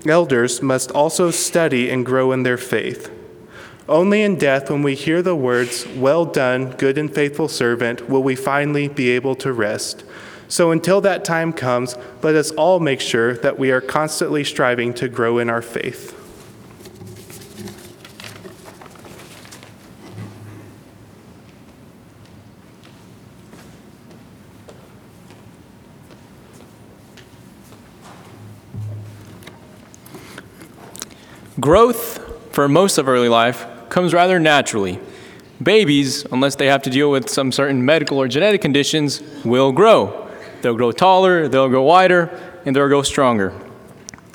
elders 0.05 0.61
must 0.61 0.91
also 0.91 1.31
study 1.31 1.89
and 1.89 2.05
grow 2.05 2.31
in 2.31 2.43
their 2.43 2.57
faith. 2.57 3.11
Only 3.89 4.21
in 4.21 4.37
death, 4.37 4.69
when 4.69 4.83
we 4.83 4.95
hear 4.95 5.21
the 5.21 5.35
words, 5.35 5.87
Well 5.95 6.25
done, 6.25 6.71
good 6.71 6.97
and 6.97 7.13
faithful 7.13 7.47
servant, 7.47 8.09
will 8.09 8.23
we 8.23 8.35
finally 8.35 8.87
be 8.87 9.09
able 9.09 9.35
to 9.35 9.51
rest. 9.51 10.03
So 10.53 10.69
until 10.69 11.01
that 11.01 11.25
time 11.25 11.51
comes, 11.51 11.97
let 12.21 12.35
us 12.35 12.51
all 12.51 12.79
make 12.79 13.01
sure 13.01 13.33
that 13.37 13.57
we 13.57 13.71
are 13.71 13.81
constantly 13.81 14.43
striving 14.43 14.93
to 14.93 15.07
grow 15.07 15.39
in 15.39 15.49
our 15.49 15.63
faith. 15.63 16.11
Growth, 31.59 32.53
for 32.53 32.67
most 32.67 32.99
of 32.99 33.09
early 33.09 33.27
life, 33.27 33.65
comes 33.89 34.13
rather 34.13 34.39
naturally. 34.39 34.99
Babies, 35.63 36.25
unless 36.25 36.57
they 36.57 36.67
have 36.67 36.83
to 36.83 36.91
deal 36.91 37.09
with 37.09 37.27
some 37.27 37.51
certain 37.51 37.83
medical 37.83 38.19
or 38.19 38.27
genetic 38.27 38.61
conditions, 38.61 39.23
will 39.43 39.71
grow. 39.71 40.22
They'll 40.63 40.75
grow 40.75 40.93
taller, 40.93 41.49
they'll 41.49 41.67
grow 41.67 41.83
wider, 41.83 42.29
and 42.65 42.73
they'll 42.73 42.87
grow 42.87 43.01
stronger. 43.01 43.53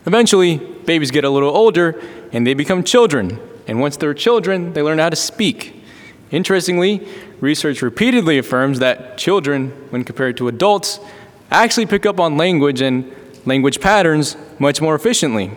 Eventually, 0.05 0.59
babies 0.59 1.11
get 1.11 1.25
a 1.25 1.31
little 1.31 1.51
older 1.51 2.01
and 2.33 2.47
they 2.47 2.53
become 2.55 2.85
children. 2.85 3.41
And 3.67 3.81
once 3.81 3.97
they're 3.97 4.15
children, 4.15 4.75
they 4.75 4.83
learn 4.83 4.99
how 4.99 5.09
to 5.09 5.17
speak. 5.17 5.83
Interestingly, 6.31 7.09
research 7.41 7.81
repeatedly 7.81 8.37
affirms 8.37 8.79
that 8.81 9.17
children, 9.17 9.71
when 9.89 10.05
compared 10.05 10.37
to 10.37 10.49
adults, 10.49 11.01
actually 11.51 11.87
pick 11.87 12.05
up 12.05 12.21
on 12.21 12.37
language 12.37 12.83
and 12.83 13.11
language 13.47 13.81
patterns 13.81 14.37
much 14.59 14.83
more 14.83 14.95
efficiently. 14.95 15.51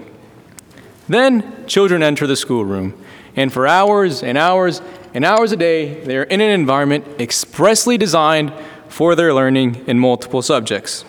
Then 1.09 1.65
children 1.67 2.01
enter 2.01 2.25
the 2.25 2.37
schoolroom, 2.37 2.93
and 3.35 3.51
for 3.51 3.67
hours 3.67 4.23
and 4.23 4.37
hours 4.37 4.81
and 5.13 5.25
hours 5.25 5.51
a 5.51 5.57
day, 5.57 6.01
they 6.05 6.15
are 6.15 6.23
in 6.23 6.39
an 6.39 6.51
environment 6.51 7.05
expressly 7.19 7.97
designed 7.97 8.53
for 8.91 9.15
their 9.15 9.33
learning 9.33 9.83
in 9.87 9.97
multiple 9.97 10.41
subjects. 10.41 11.05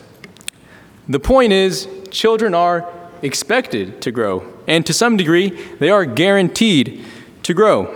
The 1.09 1.19
point 1.19 1.53
is, 1.53 1.89
children 2.11 2.55
are 2.55 2.89
expected 3.23 4.01
to 4.03 4.13
grow, 4.13 4.51
and 4.69 4.87
to 4.87 4.93
some 4.93 5.17
degree, 5.17 5.51
they 5.81 5.91
are 5.91 6.05
guaranteed 6.05 7.05
to 7.43 7.53
grow. 7.53 7.87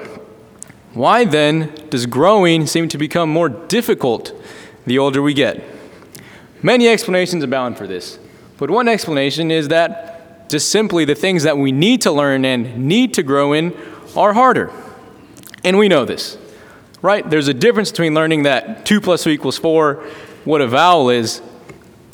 Why 0.92 1.24
then 1.24 1.72
does 1.88 2.06
growing 2.06 2.66
seem 2.66 2.88
to 2.88 2.98
become 2.98 3.30
more 3.30 3.48
difficult 3.48 4.32
the 4.86 4.98
older 4.98 5.22
we 5.22 5.34
get? 5.34 5.62
Many 6.62 6.88
explanations 6.88 7.44
abound 7.44 7.78
for 7.78 7.86
this, 7.86 8.18
but 8.58 8.70
one 8.70 8.88
explanation 8.88 9.50
is 9.50 9.68
that 9.68 10.50
just 10.50 10.70
simply 10.70 11.04
the 11.04 11.14
things 11.14 11.44
that 11.44 11.58
we 11.58 11.70
need 11.70 12.02
to 12.02 12.10
learn 12.10 12.44
and 12.44 12.88
need 12.88 13.14
to 13.14 13.22
grow 13.22 13.52
in 13.52 13.76
are 14.16 14.32
harder. 14.32 14.72
And 15.64 15.78
we 15.78 15.88
know 15.88 16.04
this, 16.04 16.38
right? 17.06 17.28
There's 17.28 17.48
a 17.48 17.54
difference 17.54 17.90
between 17.90 18.14
learning 18.14 18.42
that 18.42 18.84
2 18.84 19.00
plus 19.00 19.22
2 19.22 19.30
equals 19.30 19.56
4, 19.56 19.94
what 20.44 20.60
a 20.60 20.66
vowel 20.66 21.08
is, 21.08 21.40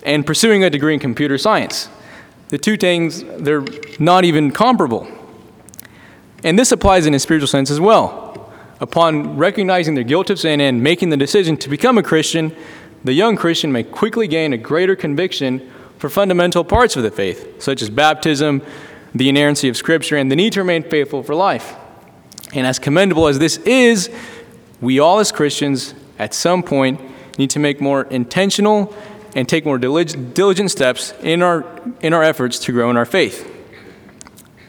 and 0.04 0.26
pursuing 0.26 0.62
a 0.62 0.70
degree 0.70 0.94
in 0.94 1.00
computer 1.00 1.38
science. 1.38 1.88
The 2.48 2.58
two 2.58 2.76
things, 2.76 3.24
they're 3.24 3.64
not 3.98 4.24
even 4.24 4.50
comparable. 4.50 5.08
And 6.44 6.58
this 6.58 6.70
applies 6.72 7.06
in 7.06 7.14
a 7.14 7.18
spiritual 7.18 7.48
sense 7.48 7.70
as 7.70 7.80
well. 7.80 8.52
Upon 8.80 9.36
recognizing 9.38 9.94
their 9.94 10.04
guilt 10.04 10.28
of 10.28 10.38
sin 10.38 10.60
and 10.60 10.82
making 10.82 11.08
the 11.08 11.16
decision 11.16 11.56
to 11.58 11.70
become 11.70 11.96
a 11.96 12.02
Christian, 12.02 12.54
the 13.04 13.14
young 13.14 13.36
Christian 13.36 13.72
may 13.72 13.84
quickly 13.84 14.28
gain 14.28 14.52
a 14.52 14.58
greater 14.58 14.94
conviction 14.94 15.70
for 15.98 16.10
fundamental 16.10 16.64
parts 16.64 16.96
of 16.96 17.02
the 17.02 17.10
faith, 17.10 17.62
such 17.62 17.80
as 17.80 17.88
baptism, 17.88 18.60
the 19.14 19.28
inerrancy 19.28 19.68
of 19.68 19.76
Scripture, 19.76 20.16
and 20.16 20.30
the 20.30 20.36
need 20.36 20.52
to 20.52 20.60
remain 20.60 20.82
faithful 20.82 21.22
for 21.22 21.34
life. 21.34 21.76
And 22.52 22.66
as 22.66 22.78
commendable 22.78 23.28
as 23.28 23.38
this 23.38 23.56
is, 23.58 24.10
we 24.82 24.98
all 24.98 25.20
as 25.20 25.32
Christians, 25.32 25.94
at 26.18 26.34
some 26.34 26.62
point, 26.62 27.00
need 27.38 27.48
to 27.50 27.58
make 27.58 27.80
more 27.80 28.02
intentional 28.02 28.94
and 29.34 29.48
take 29.48 29.64
more 29.64 29.78
diligent 29.78 30.70
steps 30.70 31.14
in 31.22 31.40
our, 31.40 31.64
in 32.02 32.12
our 32.12 32.22
efforts 32.22 32.58
to 32.58 32.72
grow 32.72 32.90
in 32.90 32.96
our 32.98 33.06
faith. 33.06 33.48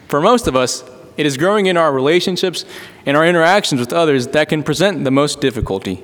For 0.08 0.22
most 0.22 0.48
of 0.48 0.56
us, 0.56 0.84
it 1.18 1.26
is 1.26 1.36
growing 1.36 1.66
in 1.66 1.76
our 1.76 1.92
relationships 1.92 2.64
and 3.06 3.18
our 3.18 3.26
interactions 3.26 3.82
with 3.82 3.92
others 3.92 4.28
that 4.28 4.50
can 4.50 4.64
present 4.64 5.04
the 5.04 5.12
most 5.12 5.42
difficulty. 5.42 6.02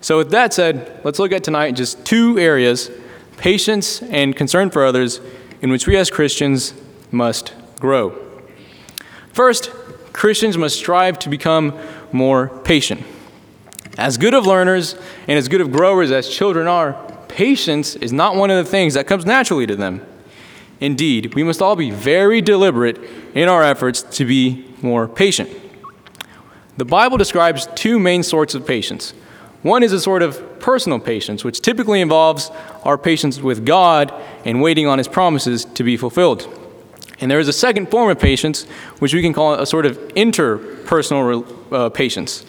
So, 0.00 0.18
with 0.18 0.30
that 0.32 0.52
said, 0.52 1.00
let's 1.04 1.18
look 1.18 1.32
at 1.32 1.44
tonight 1.44 1.72
just 1.72 2.04
two 2.04 2.38
areas 2.38 2.90
patience 3.36 4.02
and 4.02 4.36
concern 4.36 4.70
for 4.70 4.84
others 4.84 5.20
in 5.62 5.70
which 5.70 5.86
we 5.86 5.96
as 5.96 6.10
Christians 6.10 6.74
must 7.10 7.54
grow. 7.80 8.16
First, 9.32 9.70
Christians 10.12 10.58
must 10.58 10.76
strive 10.76 11.18
to 11.20 11.28
become 11.28 11.78
more 12.12 12.48
patient. 12.64 13.02
As 14.02 14.18
good 14.18 14.34
of 14.34 14.46
learners 14.46 14.96
and 15.28 15.38
as 15.38 15.46
good 15.46 15.60
of 15.60 15.70
growers 15.70 16.10
as 16.10 16.28
children 16.28 16.66
are, 16.66 16.94
patience 17.28 17.94
is 17.94 18.12
not 18.12 18.34
one 18.34 18.50
of 18.50 18.56
the 18.56 18.68
things 18.68 18.94
that 18.94 19.06
comes 19.06 19.24
naturally 19.24 19.64
to 19.64 19.76
them. 19.76 20.04
Indeed, 20.80 21.34
we 21.36 21.44
must 21.44 21.62
all 21.62 21.76
be 21.76 21.92
very 21.92 22.40
deliberate 22.40 22.98
in 23.32 23.48
our 23.48 23.62
efforts 23.62 24.02
to 24.02 24.24
be 24.24 24.74
more 24.82 25.06
patient. 25.06 25.50
The 26.78 26.84
Bible 26.84 27.16
describes 27.16 27.68
two 27.76 28.00
main 28.00 28.24
sorts 28.24 28.56
of 28.56 28.66
patience. 28.66 29.14
One 29.62 29.84
is 29.84 29.92
a 29.92 30.00
sort 30.00 30.22
of 30.22 30.58
personal 30.58 30.98
patience, 30.98 31.44
which 31.44 31.60
typically 31.60 32.00
involves 32.00 32.50
our 32.82 32.98
patience 32.98 33.38
with 33.38 33.64
God 33.64 34.12
and 34.44 34.60
waiting 34.60 34.88
on 34.88 34.98
His 34.98 35.06
promises 35.06 35.64
to 35.64 35.84
be 35.84 35.96
fulfilled. 35.96 36.48
And 37.20 37.30
there 37.30 37.38
is 37.38 37.46
a 37.46 37.52
second 37.52 37.88
form 37.88 38.10
of 38.10 38.18
patience, 38.18 38.64
which 38.98 39.14
we 39.14 39.22
can 39.22 39.32
call 39.32 39.54
a 39.54 39.64
sort 39.64 39.86
of 39.86 39.96
interpersonal 40.16 41.46
uh, 41.70 41.88
patience. 41.90 42.44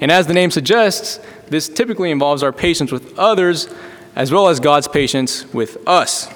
And 0.00 0.10
as 0.10 0.26
the 0.26 0.34
name 0.34 0.50
suggests, 0.50 1.20
this 1.48 1.68
typically 1.68 2.10
involves 2.10 2.42
our 2.42 2.52
patience 2.52 2.90
with 2.90 3.18
others 3.18 3.68
as 4.16 4.32
well 4.32 4.48
as 4.48 4.60
God's 4.60 4.88
patience 4.88 5.52
with 5.52 5.76
us. 5.86 6.28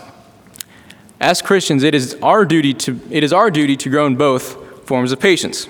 As 1.20 1.40
Christians, 1.40 1.82
it 1.82 1.94
is 1.94 2.14
our 2.22 2.44
duty 2.44 2.74
to, 2.74 3.00
it 3.10 3.24
is 3.24 3.32
our 3.32 3.50
duty 3.50 3.76
to 3.76 3.90
grow 3.90 4.06
in 4.06 4.16
both 4.16 4.86
forms 4.86 5.12
of 5.12 5.20
patience. 5.20 5.68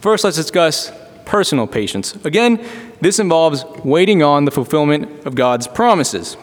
First, 0.00 0.24
let's 0.24 0.36
discuss 0.36 0.92
personal 1.24 1.66
patience. 1.66 2.14
Again, 2.24 2.64
this 3.00 3.18
involves 3.18 3.64
waiting 3.84 4.22
on 4.22 4.44
the 4.44 4.50
fulfillment 4.50 5.26
of 5.26 5.34
God's 5.34 5.66
promises. 5.66 6.36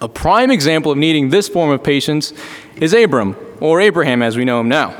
A 0.00 0.08
prime 0.08 0.50
example 0.50 0.92
of 0.92 0.98
needing 0.98 1.28
this 1.28 1.48
form 1.48 1.70
of 1.70 1.82
patience 1.82 2.32
is 2.76 2.94
Abram, 2.94 3.36
or 3.60 3.80
Abraham 3.80 4.22
as 4.22 4.36
we 4.36 4.44
know 4.44 4.60
him 4.60 4.68
now. 4.68 4.96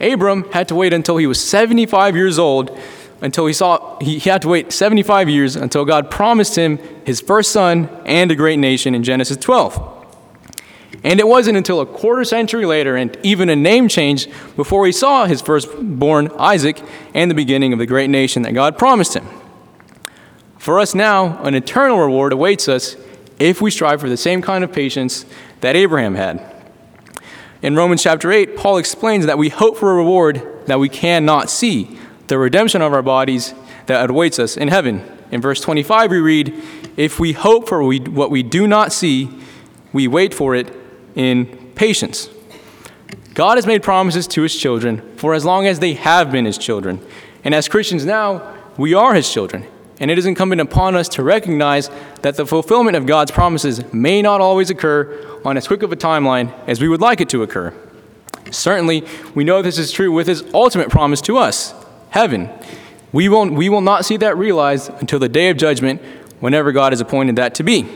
Abram 0.00 0.50
had 0.52 0.68
to 0.68 0.74
wait 0.74 0.92
until 0.92 1.16
he 1.16 1.26
was 1.26 1.40
75 1.40 2.16
years 2.16 2.38
old 2.38 2.78
until 3.24 3.46
he 3.46 3.54
saw 3.54 3.98
he 4.00 4.18
had 4.18 4.42
to 4.42 4.48
wait 4.48 4.70
75 4.70 5.30
years 5.30 5.56
until 5.56 5.86
God 5.86 6.10
promised 6.10 6.56
him 6.56 6.78
his 7.06 7.22
first 7.22 7.52
son 7.52 7.88
and 8.04 8.30
a 8.30 8.34
great 8.34 8.58
nation 8.58 8.94
in 8.94 9.02
Genesis 9.02 9.38
12. 9.38 9.92
And 11.02 11.18
it 11.18 11.26
wasn't 11.26 11.56
until 11.56 11.80
a 11.80 11.86
quarter 11.86 12.22
century 12.24 12.66
later 12.66 12.96
and 12.96 13.16
even 13.22 13.48
a 13.48 13.56
name 13.56 13.88
change 13.88 14.28
before 14.56 14.84
he 14.84 14.92
saw 14.92 15.24
his 15.24 15.40
firstborn 15.40 16.30
Isaac 16.38 16.82
and 17.14 17.30
the 17.30 17.34
beginning 17.34 17.72
of 17.72 17.78
the 17.78 17.86
great 17.86 18.10
nation 18.10 18.42
that 18.42 18.52
God 18.52 18.76
promised 18.76 19.14
him. 19.14 19.26
For 20.58 20.78
us 20.78 20.94
now, 20.94 21.42
an 21.44 21.54
eternal 21.54 21.98
reward 21.98 22.34
awaits 22.34 22.68
us 22.68 22.94
if 23.38 23.62
we 23.62 23.70
strive 23.70 24.02
for 24.02 24.10
the 24.10 24.18
same 24.18 24.42
kind 24.42 24.62
of 24.62 24.70
patience 24.70 25.24
that 25.62 25.76
Abraham 25.76 26.14
had. 26.14 26.42
In 27.62 27.74
Romans 27.74 28.02
chapter 28.02 28.30
8, 28.30 28.54
Paul 28.54 28.76
explains 28.76 29.24
that 29.24 29.38
we 29.38 29.48
hope 29.48 29.78
for 29.78 29.92
a 29.92 29.96
reward 29.96 30.42
that 30.66 30.78
we 30.78 30.90
cannot 30.90 31.48
see, 31.48 31.98
the 32.26 32.38
redemption 32.38 32.82
of 32.82 32.92
our 32.92 33.02
bodies 33.02 33.54
that 33.86 34.10
awaits 34.10 34.38
us 34.38 34.56
in 34.56 34.68
heaven. 34.68 35.02
In 35.30 35.40
verse 35.40 35.60
25, 35.60 36.10
we 36.10 36.18
read, 36.18 36.62
If 36.96 37.20
we 37.20 37.32
hope 37.32 37.68
for 37.68 37.82
what 37.84 38.30
we 38.30 38.42
do 38.42 38.66
not 38.66 38.92
see, 38.92 39.28
we 39.92 40.08
wait 40.08 40.32
for 40.32 40.54
it 40.54 40.72
in 41.14 41.46
patience. 41.74 42.28
God 43.34 43.58
has 43.58 43.66
made 43.66 43.82
promises 43.82 44.26
to 44.28 44.42
his 44.42 44.56
children 44.56 45.16
for 45.16 45.34
as 45.34 45.44
long 45.44 45.66
as 45.66 45.80
they 45.80 45.94
have 45.94 46.30
been 46.30 46.44
his 46.44 46.56
children. 46.56 47.04
And 47.42 47.54
as 47.54 47.68
Christians 47.68 48.04
now, 48.04 48.56
we 48.76 48.94
are 48.94 49.14
his 49.14 49.30
children. 49.30 49.66
And 50.00 50.10
it 50.10 50.18
is 50.18 50.26
incumbent 50.26 50.60
upon 50.60 50.96
us 50.96 51.08
to 51.10 51.22
recognize 51.22 51.90
that 52.22 52.36
the 52.36 52.46
fulfillment 52.46 52.96
of 52.96 53.06
God's 53.06 53.30
promises 53.30 53.92
may 53.92 54.22
not 54.22 54.40
always 54.40 54.70
occur 54.70 55.40
on 55.44 55.56
as 55.56 55.66
quick 55.66 55.82
of 55.82 55.92
a 55.92 55.96
timeline 55.96 56.52
as 56.66 56.80
we 56.80 56.88
would 56.88 57.00
like 57.00 57.20
it 57.20 57.28
to 57.30 57.42
occur. 57.42 57.72
Certainly, 58.50 59.04
we 59.34 59.44
know 59.44 59.62
this 59.62 59.78
is 59.78 59.92
true 59.92 60.12
with 60.12 60.26
his 60.26 60.44
ultimate 60.52 60.90
promise 60.90 61.20
to 61.22 61.38
us 61.38 61.74
heaven. 62.14 62.48
We 63.12 63.28
won't, 63.28 63.54
we 63.54 63.68
will 63.68 63.80
not 63.80 64.04
see 64.04 64.16
that 64.18 64.38
realized 64.38 64.88
until 65.00 65.18
the 65.18 65.28
day 65.28 65.50
of 65.50 65.56
judgment, 65.56 66.00
whenever 66.38 66.70
God 66.70 66.92
has 66.92 67.00
appointed 67.00 67.34
that 67.36 67.56
to 67.56 67.64
be. 67.64 67.88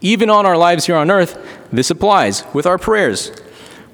Even 0.00 0.28
on 0.28 0.44
our 0.44 0.56
lives 0.56 0.86
here 0.86 0.96
on 0.96 1.12
earth, 1.12 1.38
this 1.70 1.90
applies 1.90 2.42
with 2.52 2.66
our 2.66 2.76
prayers. 2.76 3.30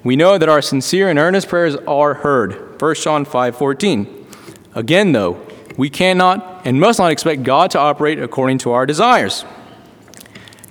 We 0.03 0.15
know 0.15 0.39
that 0.39 0.49
our 0.49 0.63
sincere 0.63 1.07
and 1.07 1.19
earnest 1.19 1.47
prayers 1.49 1.75
are 1.87 2.15
heard. 2.15 2.81
1 2.81 2.95
John 3.03 3.23
5:14. 3.23 4.07
Again 4.73 5.11
though, 5.11 5.39
we 5.77 5.91
cannot 5.91 6.63
and 6.65 6.79
must 6.79 6.97
not 6.97 7.11
expect 7.11 7.43
God 7.43 7.69
to 7.71 7.79
operate 7.79 8.17
according 8.17 8.57
to 8.59 8.71
our 8.71 8.87
desires. 8.87 9.45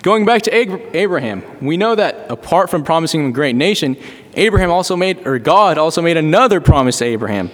Going 0.03 0.25
back 0.25 0.43
to 0.43 0.97
Abraham, 0.97 1.45
we 1.61 1.77
know 1.77 1.95
that 1.95 2.27
apart 2.29 2.69
from 2.69 2.83
promising 2.83 3.27
a 3.27 3.31
great 3.31 3.55
nation, 3.55 3.97
Abraham 4.35 4.73
also 4.73 4.97
made 4.97 5.25
or 5.25 5.39
God 5.39 5.79
also 5.79 6.03
made 6.03 6.17
another 6.17 6.61
promise 6.61 6.99
to 6.99 7.05
Abraham. 7.05 7.53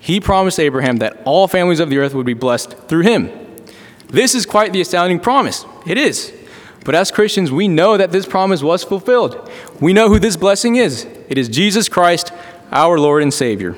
He 0.00 0.18
promised 0.18 0.58
Abraham 0.58 0.96
that 0.96 1.20
all 1.24 1.46
families 1.46 1.78
of 1.78 1.90
the 1.90 1.98
earth 1.98 2.14
would 2.14 2.26
be 2.26 2.34
blessed 2.34 2.72
through 2.88 3.02
him. 3.02 3.30
This 4.08 4.34
is 4.34 4.46
quite 4.46 4.72
the 4.72 4.80
astounding 4.80 5.20
promise. 5.20 5.64
It 5.86 5.98
is. 5.98 6.32
But 6.84 6.94
as 6.94 7.10
Christians, 7.10 7.52
we 7.52 7.68
know 7.68 7.96
that 7.98 8.10
this 8.10 8.26
promise 8.26 8.62
was 8.62 8.82
fulfilled. 8.82 9.50
We 9.80 9.92
know 9.92 10.08
who 10.08 10.18
this 10.18 10.36
blessing 10.36 10.76
is 10.76 11.04
it 11.28 11.38
is 11.38 11.48
Jesus 11.48 11.88
Christ, 11.88 12.32
our 12.72 12.98
Lord 12.98 13.22
and 13.22 13.32
Savior. 13.32 13.76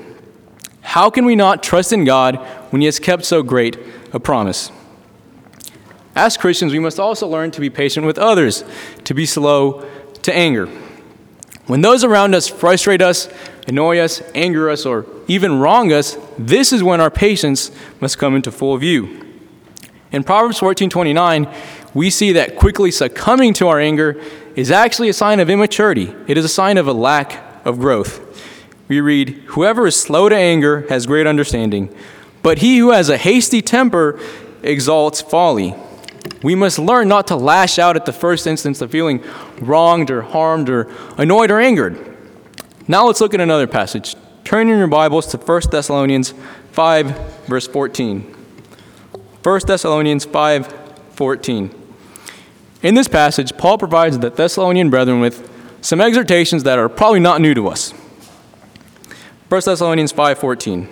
How 0.81 1.09
can 1.09 1.25
we 1.25 1.35
not 1.35 1.61
trust 1.61 1.91
in 1.91 2.05
God 2.05 2.37
when 2.71 2.81
He 2.81 2.85
has 2.85 2.99
kept 2.99 3.25
so 3.25 3.43
great 3.43 3.77
a 4.13 4.19
promise? 4.19 4.71
As 6.15 6.37
Christians, 6.37 6.71
we 6.71 6.79
must 6.79 6.99
also 6.99 7.27
learn 7.27 7.51
to 7.51 7.61
be 7.61 7.69
patient 7.69 8.05
with 8.05 8.17
others, 8.17 8.63
to 9.03 9.13
be 9.13 9.25
slow 9.25 9.87
to 10.21 10.33
anger. 10.33 10.69
When 11.65 11.81
those 11.81 12.03
around 12.03 12.35
us 12.35 12.47
frustrate 12.47 13.01
us, 13.01 13.29
annoy 13.67 13.99
us, 13.99 14.21
anger 14.35 14.69
us, 14.69 14.85
or 14.85 15.05
even 15.27 15.59
wrong 15.59 15.93
us, 15.93 16.17
this 16.37 16.73
is 16.73 16.83
when 16.83 16.99
our 16.99 17.11
patience 17.11 17.71
must 18.01 18.17
come 18.17 18.35
into 18.35 18.51
full 18.51 18.75
view. 18.77 19.25
In 20.11 20.23
Proverbs 20.23 20.59
14:29, 20.59 21.47
we 21.93 22.09
see 22.09 22.33
that 22.33 22.55
quickly 22.55 22.91
succumbing 22.91 23.53
to 23.55 23.67
our 23.67 23.79
anger 23.79 24.19
is 24.55 24.71
actually 24.71 25.09
a 25.09 25.13
sign 25.13 25.39
of 25.39 25.49
immaturity. 25.49 26.13
It 26.27 26.37
is 26.37 26.45
a 26.45 26.49
sign 26.49 26.77
of 26.77 26.87
a 26.87 26.93
lack 26.93 27.41
of 27.65 27.79
growth. 27.79 28.19
We 28.87 28.99
read, 28.99 29.41
Whoever 29.47 29.87
is 29.87 29.95
slow 29.95 30.29
to 30.29 30.35
anger 30.35 30.85
has 30.89 31.05
great 31.05 31.25
understanding, 31.25 31.89
but 32.41 32.59
he 32.59 32.77
who 32.77 32.91
has 32.91 33.09
a 33.09 33.17
hasty 33.17 33.61
temper 33.61 34.19
exalts 34.61 35.21
folly. 35.21 35.75
We 36.43 36.55
must 36.55 36.77
learn 36.77 37.07
not 37.07 37.27
to 37.27 37.35
lash 37.35 37.79
out 37.79 37.95
at 37.95 38.05
the 38.05 38.13
first 38.13 38.45
instance 38.45 38.81
of 38.81 38.91
feeling 38.91 39.23
wronged 39.61 40.11
or 40.11 40.21
harmed 40.21 40.69
or 40.69 40.91
annoyed 41.17 41.49
or 41.49 41.59
angered. 41.59 41.97
Now 42.87 43.07
let's 43.07 43.21
look 43.21 43.33
at 43.33 43.39
another 43.39 43.65
passage. 43.65 44.15
Turn 44.43 44.69
in 44.69 44.77
your 44.77 44.87
Bibles 44.87 45.25
to 45.27 45.37
1 45.37 45.61
Thessalonians 45.71 46.33
5, 46.73 47.45
verse 47.47 47.65
14. 47.65 48.35
1 49.41 49.61
Thessalonians 49.65 50.25
5, 50.25 50.73
14. 51.11 51.75
In 52.81 52.95
this 52.95 53.07
passage, 53.07 53.57
Paul 53.57 53.77
provides 53.77 54.19
the 54.19 54.29
Thessalonian 54.29 54.89
brethren 54.89 55.21
with 55.21 55.49
some 55.79 56.01
exhortations 56.01 56.63
that 56.63 56.77
are 56.77 56.89
probably 56.89 57.21
not 57.21 57.39
new 57.39 57.53
to 57.53 57.69
us. 57.69 57.91
1 59.49 59.61
Thessalonians 59.65 60.11
5:14. 60.11 60.89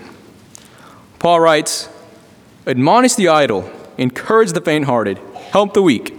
Paul 1.20 1.40
writes, 1.42 1.90
"Admonish 2.66 3.16
the 3.16 3.28
idle, 3.28 3.70
encourage 3.98 4.54
the 4.54 4.62
faint-hearted, 4.62 5.20
help 5.52 5.74
the 5.74 5.82
weak." 5.82 6.14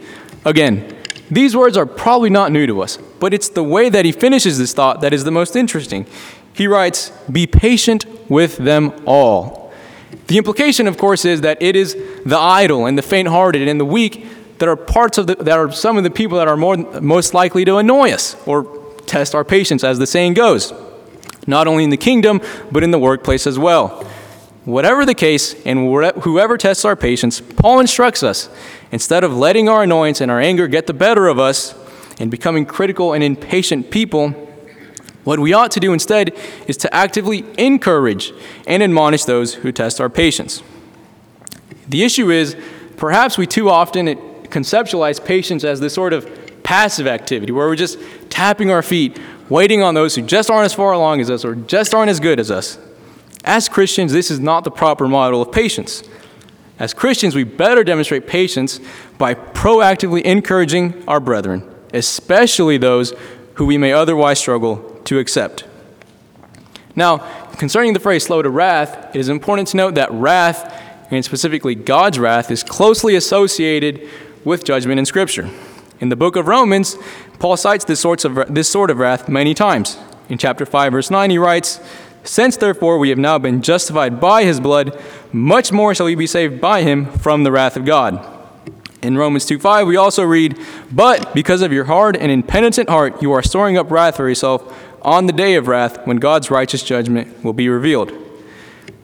Again, 0.44 0.84
these 1.30 1.56
words 1.56 1.76
are 1.76 1.86
probably 1.86 2.30
not 2.30 2.52
new 2.52 2.66
to 2.66 2.82
us, 2.82 2.98
but 3.20 3.32
it's 3.34 3.48
the 3.48 3.62
way 3.62 3.88
that 3.88 4.04
he 4.04 4.12
finishes 4.12 4.58
this 4.58 4.72
thought 4.72 5.00
that 5.00 5.12
is 5.12 5.24
the 5.24 5.30
most 5.30 5.56
interesting. 5.56 6.06
He 6.52 6.66
writes, 6.66 7.10
"Be 7.30 7.46
patient 7.46 8.04
with 8.28 8.58
them 8.58 8.92
all." 9.06 9.72
The 10.26 10.38
implication, 10.38 10.86
of 10.86 10.96
course, 10.98 11.24
is 11.24 11.40
that 11.40 11.60
it 11.60 11.74
is 11.76 11.96
the 12.24 12.38
idle 12.38 12.86
and 12.86 12.96
the 12.96 13.02
faint-hearted 13.02 13.66
and 13.66 13.80
the 13.80 13.84
weak 13.84 14.26
that 14.58 14.68
are 14.68 14.76
parts 14.76 15.18
of 15.18 15.26
the, 15.26 15.34
that 15.36 15.58
are 15.58 15.72
some 15.72 15.96
of 15.96 16.04
the 16.04 16.10
people 16.10 16.38
that 16.38 16.48
are 16.48 16.56
more, 16.56 16.76
most 17.00 17.34
likely 17.34 17.64
to 17.64 17.76
annoy 17.78 18.10
us 18.12 18.36
or 18.46 18.66
test 19.06 19.34
our 19.34 19.44
patience, 19.44 19.82
as 19.82 19.98
the 19.98 20.06
saying 20.06 20.34
goes, 20.34 20.72
not 21.46 21.66
only 21.66 21.84
in 21.84 21.90
the 21.90 21.96
kingdom, 21.96 22.40
but 22.70 22.84
in 22.84 22.92
the 22.92 22.98
workplace 22.98 23.46
as 23.46 23.58
well. 23.58 24.04
Whatever 24.64 25.05
the 25.05 25.14
case, 25.14 25.55
and 25.64 25.88
whoever 26.22 26.57
tests 26.57 26.85
our 26.85 26.94
patience, 26.94 27.40
Paul 27.40 27.81
instructs 27.81 28.22
us 28.22 28.48
instead 28.92 29.25
of 29.25 29.37
letting 29.37 29.68
our 29.68 29.83
annoyance 29.83 30.20
and 30.20 30.31
our 30.31 30.40
anger 30.40 30.68
get 30.68 30.87
the 30.87 30.94
better 30.94 31.27
of 31.27 31.38
us 31.38 31.75
and 32.20 32.31
becoming 32.31 32.64
critical 32.64 33.12
and 33.12 33.25
impatient 33.25 33.90
people, 33.90 34.31
what 35.25 35.40
we 35.40 35.53
ought 35.53 35.72
to 35.72 35.81
do 35.81 35.92
instead 35.92 36.37
is 36.68 36.77
to 36.77 36.94
actively 36.94 37.44
encourage 37.59 38.33
and 38.66 38.83
admonish 38.85 39.25
those 39.25 39.55
who 39.55 39.72
test 39.72 40.01
our 40.01 40.09
patience. 40.09 40.62
The 41.88 42.05
issue 42.05 42.31
is 42.31 42.57
perhaps 42.96 43.37
we 43.37 43.48
too 43.48 43.68
often 43.68 44.07
conceptualize 44.44 45.25
patience 45.25 45.64
as 45.64 45.81
this 45.81 45.94
sort 45.94 46.12
of 46.12 46.62
passive 46.62 47.09
activity 47.09 47.51
where 47.51 47.66
we're 47.66 47.75
just 47.75 47.98
tapping 48.31 48.70
our 48.70 48.83
feet, 48.83 49.18
waiting 49.48 49.83
on 49.83 49.94
those 49.94 50.14
who 50.14 50.22
just 50.22 50.51
aren't 50.51 50.66
as 50.66 50.75
far 50.75 50.92
along 50.92 51.20
as 51.20 51.31
us 51.31 51.44
or 51.44 51.57
just 51.57 51.94
aren't 51.94 52.11
as 52.11 52.20
good 52.20 52.38
as 52.38 52.51
us. 52.51 52.79
As 53.44 53.68
Christians, 53.68 54.12
this 54.12 54.31
is 54.31 54.40
not 54.40 54.64
the 54.64 54.70
proper 54.70 55.09
model 55.09 55.42
of 55.42 55.50
patience. 55.52 56.02
As 56.78 56.94
Christians, 56.94 57.35
we 57.35 57.44
better 57.44 57.85
demonstrate 57.85 58.26
patience 58.26 58.81
by 59.18 59.35
proactively 59.35 60.22
encouraging 60.22 61.02
our 61.07 61.20
brethren, 61.20 61.68
especially 61.92 62.78
those 62.78 63.14
who 63.55 63.66
we 63.66 63.78
may 63.78 63.92
otherwise 63.92 64.38
struggle 64.38 65.00
to 65.05 65.18
accept. 65.18 65.64
Now, 66.94 67.18
concerning 67.57 67.92
the 67.92 68.00
phrase 68.00 68.24
slow 68.24 68.42
to 68.42 68.50
wrath, 68.50 69.14
it 69.14 69.18
is 69.18 69.28
important 69.28 69.68
to 69.68 69.76
note 69.76 69.94
that 69.94 70.11
wrath, 70.12 70.81
and 71.11 71.24
specifically 71.24 71.74
God's 71.74 72.18
wrath, 72.18 72.50
is 72.50 72.62
closely 72.62 73.14
associated 73.14 74.09
with 74.44 74.64
judgment 74.64 74.98
in 74.98 75.07
Scripture. 75.07 75.48
In 76.00 76.09
the 76.09 76.16
book 76.16 76.37
of 76.37 76.48
Romans, 76.48 76.96
Paul 77.38 77.57
cites 77.57 77.85
this, 77.85 78.00
sorts 78.00 78.24
of, 78.24 78.52
this 78.52 78.68
sort 78.68 78.90
of 78.90 78.98
wrath 78.98 79.28
many 79.28 79.55
times. 79.55 79.98
In 80.28 80.38
chapter 80.38 80.66
5, 80.66 80.92
verse 80.92 81.11
9, 81.11 81.31
he 81.31 81.38
writes, 81.38 81.81
Since 82.24 82.56
therefore 82.56 82.98
we 82.98 83.08
have 83.08 83.18
now 83.18 83.38
been 83.38 83.62
justified 83.62 84.20
by 84.20 84.44
his 84.44 84.61
blood, 84.61 84.96
much 85.32 85.72
more 85.72 85.94
shall 85.94 86.06
we 86.06 86.14
be 86.14 86.26
saved 86.26 86.61
by 86.61 86.82
him 86.82 87.06
from 87.06 87.42
the 87.42 87.52
wrath 87.52 87.76
of 87.76 87.85
God. 87.85 88.24
In 89.02 89.18
Romans 89.18 89.44
2:5 89.44 89.87
we 89.88 89.96
also 89.96 90.22
read, 90.22 90.56
"But 90.92 91.35
because 91.35 91.62
of 91.62 91.72
your 91.72 91.85
hard 91.85 92.16
and 92.16 92.30
impenitent 92.30 92.88
heart 92.88 93.20
you 93.20 93.32
are 93.32 93.42
storing 93.42 93.76
up 93.76 93.90
wrath 93.90 94.16
for 94.16 94.28
yourself 94.28 94.62
on 95.02 95.26
the 95.26 95.32
day 95.32 95.56
of 95.56 95.66
wrath 95.66 95.98
when 96.04 96.18
God's 96.18 96.50
righteous 96.50 96.85
judgment 96.85 97.28
will 97.42 97.52
be 97.52 97.68
revealed." 97.68 98.12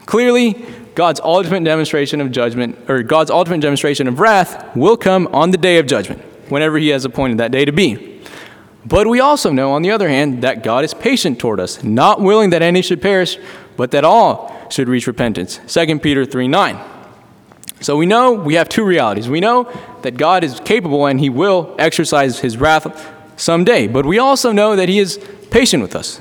Clearly, 0.07 0.65
God's 0.95 1.21
ultimate 1.25 1.65
demonstration 1.65 2.21
of 2.21 2.31
judgment 2.31 2.79
or 2.89 3.03
God's 3.03 3.31
ultimate 3.31 3.61
demonstration 3.61 4.07
of 4.07 4.21
wrath 4.21 4.65
will 4.77 4.97
come 4.97 5.29
on 5.33 5.51
the 5.51 5.59
day 5.59 5.79
of 5.79 5.87
judgment, 5.87 6.21
whenever 6.49 6.79
he 6.79 6.89
has 6.91 7.05
appointed 7.05 7.39
that 7.39 7.51
day 7.51 7.65
to 7.65 7.73
be. 7.73 8.18
But 8.85 9.07
we 9.07 9.21
also 9.21 9.51
know 9.51 9.73
on 9.73 9.83
the 9.83 9.91
other 9.91 10.09
hand 10.09 10.43
that 10.43 10.63
God 10.63 10.85
is 10.85 10.95
patient 10.95 11.39
toward 11.39 11.61
us, 11.61 11.83
not 11.83 12.21
willing 12.21 12.51
that 12.51 12.63
any 12.63 12.83
should 12.83 13.03
perish, 13.03 13.39
but 13.77 13.91
that 13.91 14.05
all 14.05 14.55
should 14.71 14.89
reach 14.89 15.07
repentance. 15.07 15.61
2 15.67 15.99
Peter 15.99 16.25
3 16.25 16.49
9. 16.49 16.79
So 17.81 17.97
we 17.97 18.07
know 18.07 18.33
we 18.33 18.55
have 18.55 18.69
two 18.69 18.85
realities. 18.85 19.29
We 19.29 19.41
know 19.41 19.71
that 20.03 20.17
God 20.17 20.43
is 20.43 20.61
capable 20.61 21.07
and 21.07 21.21
he 21.21 21.31
will 21.31 21.75
exercise 21.79 22.41
his 22.41 22.57
wrath 22.57 23.09
someday, 23.37 23.87
but 23.87 24.05
we 24.05 24.19
also 24.19 24.53
know 24.53 24.75
that 24.75 24.89
he 24.89 24.99
is 24.99 25.19
patient 25.51 25.83
with 25.83 25.95
us. 25.95 26.21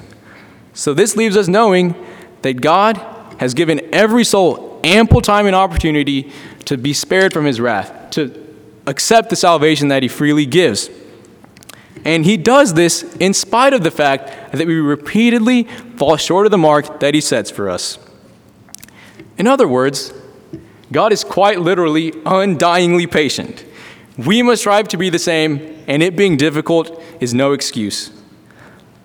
So 0.73 0.93
this 0.93 1.15
leaves 1.15 1.35
us 1.35 1.47
knowing 1.47 1.95
that 2.43 2.61
God 2.61 2.97
has 3.39 3.53
given 3.53 3.81
every 3.93 4.23
soul 4.23 4.79
ample 4.83 5.21
time 5.21 5.47
and 5.47 5.55
opportunity 5.55 6.31
to 6.65 6.77
be 6.77 6.93
spared 6.93 7.33
from 7.33 7.45
his 7.45 7.59
wrath, 7.59 8.11
to 8.11 8.45
accept 8.85 9.29
the 9.29 9.35
salvation 9.35 9.87
that 9.87 10.03
he 10.03 10.09
freely 10.09 10.45
gives. 10.45 10.89
And 12.07 12.23
he 12.23 12.37
does 12.37 12.73
this 12.73 13.03
in 13.17 13.33
spite 13.33 13.73
of 13.73 13.83
the 13.83 13.91
fact 13.91 14.53
that 14.53 14.65
we 14.65 14.75
repeatedly 14.75 15.65
fall 15.97 16.15
short 16.15 16.47
of 16.47 16.51
the 16.51 16.57
mark 16.57 17.01
that 17.01 17.13
he 17.13 17.19
sets 17.19 17.51
for 17.51 17.69
us. 17.69 17.99
In 19.37 19.45
other 19.45 19.67
words, 19.67 20.13
God 20.89 21.11
is 21.11 21.25
quite 21.25 21.59
literally 21.59 22.13
undyingly 22.25 23.11
patient. 23.11 23.65
We 24.17 24.41
must 24.41 24.61
strive 24.61 24.87
to 24.87 24.97
be 24.97 25.09
the 25.09 25.19
same, 25.19 25.83
and 25.85 26.01
it 26.01 26.15
being 26.15 26.37
difficult 26.37 27.03
is 27.19 27.33
no 27.33 27.51
excuse. 27.51 28.09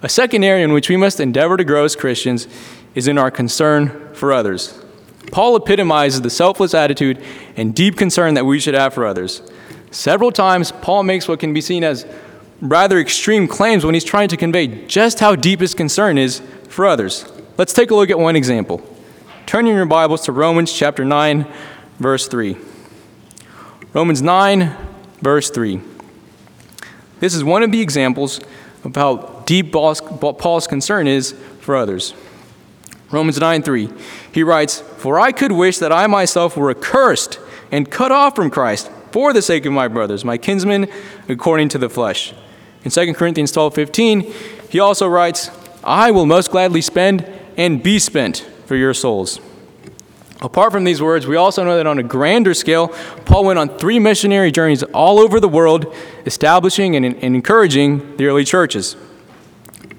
A 0.01 0.09
second 0.09 0.45
area 0.45 0.65
in 0.65 0.73
which 0.73 0.89
we 0.89 0.97
must 0.97 1.19
endeavor 1.19 1.57
to 1.57 1.65
grow 1.65 1.85
as 1.85 1.97
Christians 1.97 2.47
is 2.95 3.09
in 3.09 3.19
our 3.19 3.33
concern 3.33 4.15
for 4.15 4.33
others. 4.33 4.81
Paul 5.33 5.57
epitomizes 5.57 6.21
the 6.21 6.31
selfless 6.31 6.73
attitude 6.73 7.21
and 7.57 7.75
deep 7.75 7.97
concern 7.97 8.35
that 8.35 8.47
we 8.47 8.61
should 8.61 8.75
have 8.75 8.95
for 8.95 9.05
others. 9.05 9.43
Several 9.91 10.31
times, 10.31 10.71
Paul 10.71 11.03
makes 11.03 11.27
what 11.27 11.41
can 11.41 11.53
be 11.53 11.61
seen 11.61 11.83
as 11.83 12.07
rather 12.63 12.99
extreme 13.01 13.49
claims 13.49 13.85
when 13.85 13.93
he's 13.93 14.05
trying 14.05 14.29
to 14.29 14.37
convey 14.37 14.87
just 14.87 15.19
how 15.19 15.35
deep 15.35 15.61
his 15.61 15.75
concern 15.75 16.17
is 16.17 16.41
for 16.69 16.87
others. 16.87 17.31
Let's 17.59 17.73
take 17.73 17.91
a 17.91 17.95
look 17.95 18.09
at 18.09 18.19
one 18.19 18.37
example. 18.37 18.81
Turn 19.47 19.67
in 19.67 19.75
your 19.75 19.85
Bibles 19.85 20.23
to 20.23 20.33
Romans 20.33 20.73
chapter 20.73 21.05
9, 21.05 21.45
verse 21.99 22.29
3. 22.29 22.57
Romans 23.93 24.23
9, 24.23 24.77
verse 25.21 25.51
3. 25.51 25.81
This 27.19 27.35
is 27.35 27.43
one 27.43 27.65
of 27.65 27.73
the 27.73 27.81
examples 27.81 28.41
of 28.85 28.95
how 28.95 29.43
deep 29.45 29.73
Paul's 29.73 30.67
concern 30.67 31.09
is 31.09 31.33
for 31.61 31.75
others. 31.75 32.15
Romans 33.11 33.39
9, 33.39 33.63
3. 33.63 33.89
He 34.33 34.43
writes, 34.45 34.81
For 34.81 35.19
I 35.19 35.33
could 35.33 35.53
wish 35.53 35.79
that 35.79 35.93
I 35.93 36.07
myself 36.07 36.57
were 36.57 36.71
accursed 36.71 37.41
and 37.73 37.91
cut 37.91 38.13
off 38.13 38.37
from 38.37 38.51
Christ 38.51 38.89
for 39.11 39.33
the 39.33 39.43
sake 39.43 39.67
of 39.67 39.73
my 39.73 39.89
brothers, 39.89 40.25
my 40.25 40.39
kinsmen, 40.39 40.89
according 41.29 41.69
to 41.71 41.79
the 41.79 41.91
flesh. 41.91 42.33
In 42.85 42.91
2 42.91 43.15
Corinthians 43.15 43.53
12, 43.53 43.75
15, 43.75 44.33
he 44.71 44.81
also 44.81 45.07
writes, 45.07 45.51
I 45.85 46.11
will 46.11 46.27
most 46.27 46.51
gladly 46.51 46.81
spend 46.81 47.27
and 47.57 47.83
be 47.83 47.99
spent 47.99 48.47
for 48.67 48.77
your 48.77 48.95
souls. 48.95 49.41
Apart 50.41 50.73
from 50.73 50.83
these 50.83 51.01
words, 51.01 51.27
we 51.27 51.37
also 51.37 51.63
know 51.63 51.77
that 51.77 51.87
on 51.87 52.01
a 52.01 52.03
grander 52.03 52.53
scale, 52.53 52.89
Paul 53.25 53.45
went 53.45 53.61
on 53.61 53.79
three 53.79 54.01
missionary 54.01 54.51
journeys 54.51 54.83
all 54.83 55.21
over 55.21 55.39
the 55.39 55.49
world, 55.49 55.95
establishing 56.27 56.97
and, 56.97 57.05
and 57.05 57.37
encouraging 57.37 58.17
the 58.17 58.27
early 58.27 58.45
churches. 58.45 58.97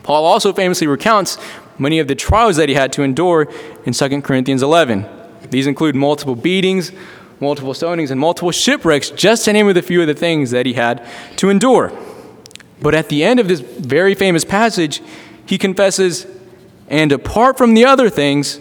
Paul 0.04 0.26
also 0.26 0.52
famously 0.52 0.86
recounts 0.86 1.38
many 1.80 2.00
of 2.00 2.10
the 2.10 2.16
trials 2.16 2.58
that 2.58 2.68
he 2.68 2.76
had 2.76 2.92
to 2.94 3.04
endure 3.04 3.48
in 3.86 3.94
2 3.94 4.22
Corinthians 4.22 4.62
11. 4.62 5.06
These 5.50 5.66
include 5.66 5.96
multiple 5.96 6.36
beatings, 6.36 6.92
multiple 7.40 7.74
stonings, 7.74 8.12
and 8.12 8.20
multiple 8.20 8.52
shipwrecks, 8.52 9.12
just 9.12 9.46
to 9.46 9.54
name 9.54 9.70
a 9.70 9.82
few 9.82 10.02
of 10.02 10.08
the 10.08 10.14
things 10.14 10.52
that 10.52 10.66
he 10.66 10.74
had 10.74 11.08
to 11.38 11.50
endure. 11.50 11.94
But 12.84 12.94
at 12.94 13.08
the 13.08 13.24
end 13.24 13.40
of 13.40 13.48
this 13.48 13.62
very 13.62 14.14
famous 14.14 14.44
passage, 14.44 15.02
he 15.46 15.58
confesses, 15.58 16.28
And 16.90 17.14
apart 17.14 17.58
from 17.58 17.76
the 17.76 17.86
other 17.86 18.10
things, 18.10 18.60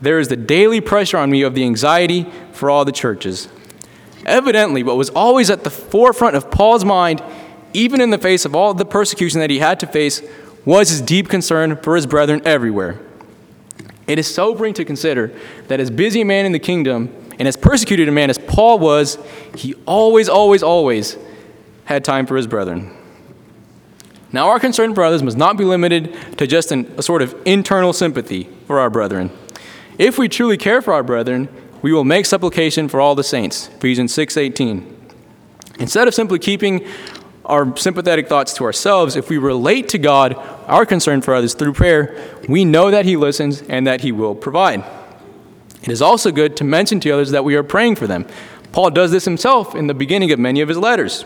there 0.00 0.18
is 0.18 0.26
the 0.26 0.36
daily 0.36 0.80
pressure 0.80 1.16
on 1.16 1.30
me 1.30 1.42
of 1.42 1.54
the 1.54 1.62
anxiety 1.62 2.26
for 2.50 2.68
all 2.68 2.84
the 2.84 2.90
churches. 2.90 3.48
Evidently, 4.26 4.82
what 4.82 4.96
was 4.96 5.08
always 5.10 5.50
at 5.50 5.62
the 5.62 5.70
forefront 5.70 6.34
of 6.34 6.50
Paul's 6.50 6.84
mind, 6.84 7.22
even 7.72 8.00
in 8.00 8.10
the 8.10 8.18
face 8.18 8.44
of 8.44 8.56
all 8.56 8.74
the 8.74 8.84
persecution 8.84 9.38
that 9.38 9.50
he 9.50 9.60
had 9.60 9.78
to 9.80 9.86
face, 9.86 10.20
was 10.64 10.88
his 10.88 11.00
deep 11.00 11.28
concern 11.28 11.76
for 11.76 11.94
his 11.94 12.08
brethren 12.08 12.42
everywhere. 12.44 12.98
It 14.08 14.18
is 14.18 14.32
sobering 14.32 14.74
to 14.74 14.84
consider 14.84 15.32
that 15.68 15.78
as 15.78 15.92
busy 15.92 16.22
a 16.22 16.24
man 16.24 16.44
in 16.44 16.50
the 16.50 16.58
kingdom 16.58 17.14
and 17.38 17.46
as 17.46 17.56
persecuted 17.56 18.08
a 18.08 18.12
man 18.12 18.30
as 18.30 18.38
Paul 18.38 18.80
was, 18.80 19.16
he 19.54 19.74
always, 19.86 20.28
always, 20.28 20.64
always 20.64 21.16
had 21.84 22.04
time 22.04 22.26
for 22.26 22.36
his 22.36 22.48
brethren. 22.48 22.96
Now, 24.32 24.48
our 24.48 24.60
concern 24.60 24.94
for 24.94 25.02
others 25.02 25.22
must 25.22 25.36
not 25.36 25.56
be 25.56 25.64
limited 25.64 26.16
to 26.38 26.46
just 26.46 26.70
an, 26.70 26.92
a 26.96 27.02
sort 27.02 27.22
of 27.22 27.34
internal 27.44 27.92
sympathy 27.92 28.48
for 28.66 28.78
our 28.78 28.90
brethren. 28.90 29.30
If 29.98 30.18
we 30.18 30.28
truly 30.28 30.56
care 30.56 30.80
for 30.80 30.94
our 30.94 31.02
brethren, 31.02 31.48
we 31.82 31.92
will 31.92 32.04
make 32.04 32.26
supplication 32.26 32.88
for 32.88 33.00
all 33.00 33.14
the 33.14 33.24
saints. 33.24 33.68
Ephesians 33.68 34.12
6:18. 34.14 34.96
Instead 35.78 36.06
of 36.06 36.14
simply 36.14 36.38
keeping 36.38 36.86
our 37.44 37.76
sympathetic 37.76 38.28
thoughts 38.28 38.52
to 38.54 38.64
ourselves, 38.64 39.16
if 39.16 39.28
we 39.28 39.38
relate 39.38 39.88
to 39.88 39.98
God 39.98 40.36
our 40.66 40.86
concern 40.86 41.20
for 41.22 41.34
others 41.34 41.54
through 41.54 41.72
prayer, 41.72 42.16
we 42.48 42.64
know 42.64 42.90
that 42.90 43.04
He 43.04 43.16
listens 43.16 43.62
and 43.62 43.86
that 43.86 44.02
He 44.02 44.12
will 44.12 44.34
provide. 44.34 44.84
It 45.82 45.88
is 45.88 46.02
also 46.02 46.30
good 46.30 46.56
to 46.58 46.64
mention 46.64 47.00
to 47.00 47.10
others 47.10 47.30
that 47.30 47.44
we 47.44 47.56
are 47.56 47.62
praying 47.62 47.96
for 47.96 48.06
them. 48.06 48.26
Paul 48.72 48.90
does 48.90 49.10
this 49.10 49.24
himself 49.24 49.74
in 49.74 49.86
the 49.86 49.94
beginning 49.94 50.30
of 50.30 50.38
many 50.38 50.60
of 50.60 50.68
his 50.68 50.78
letters. 50.78 51.24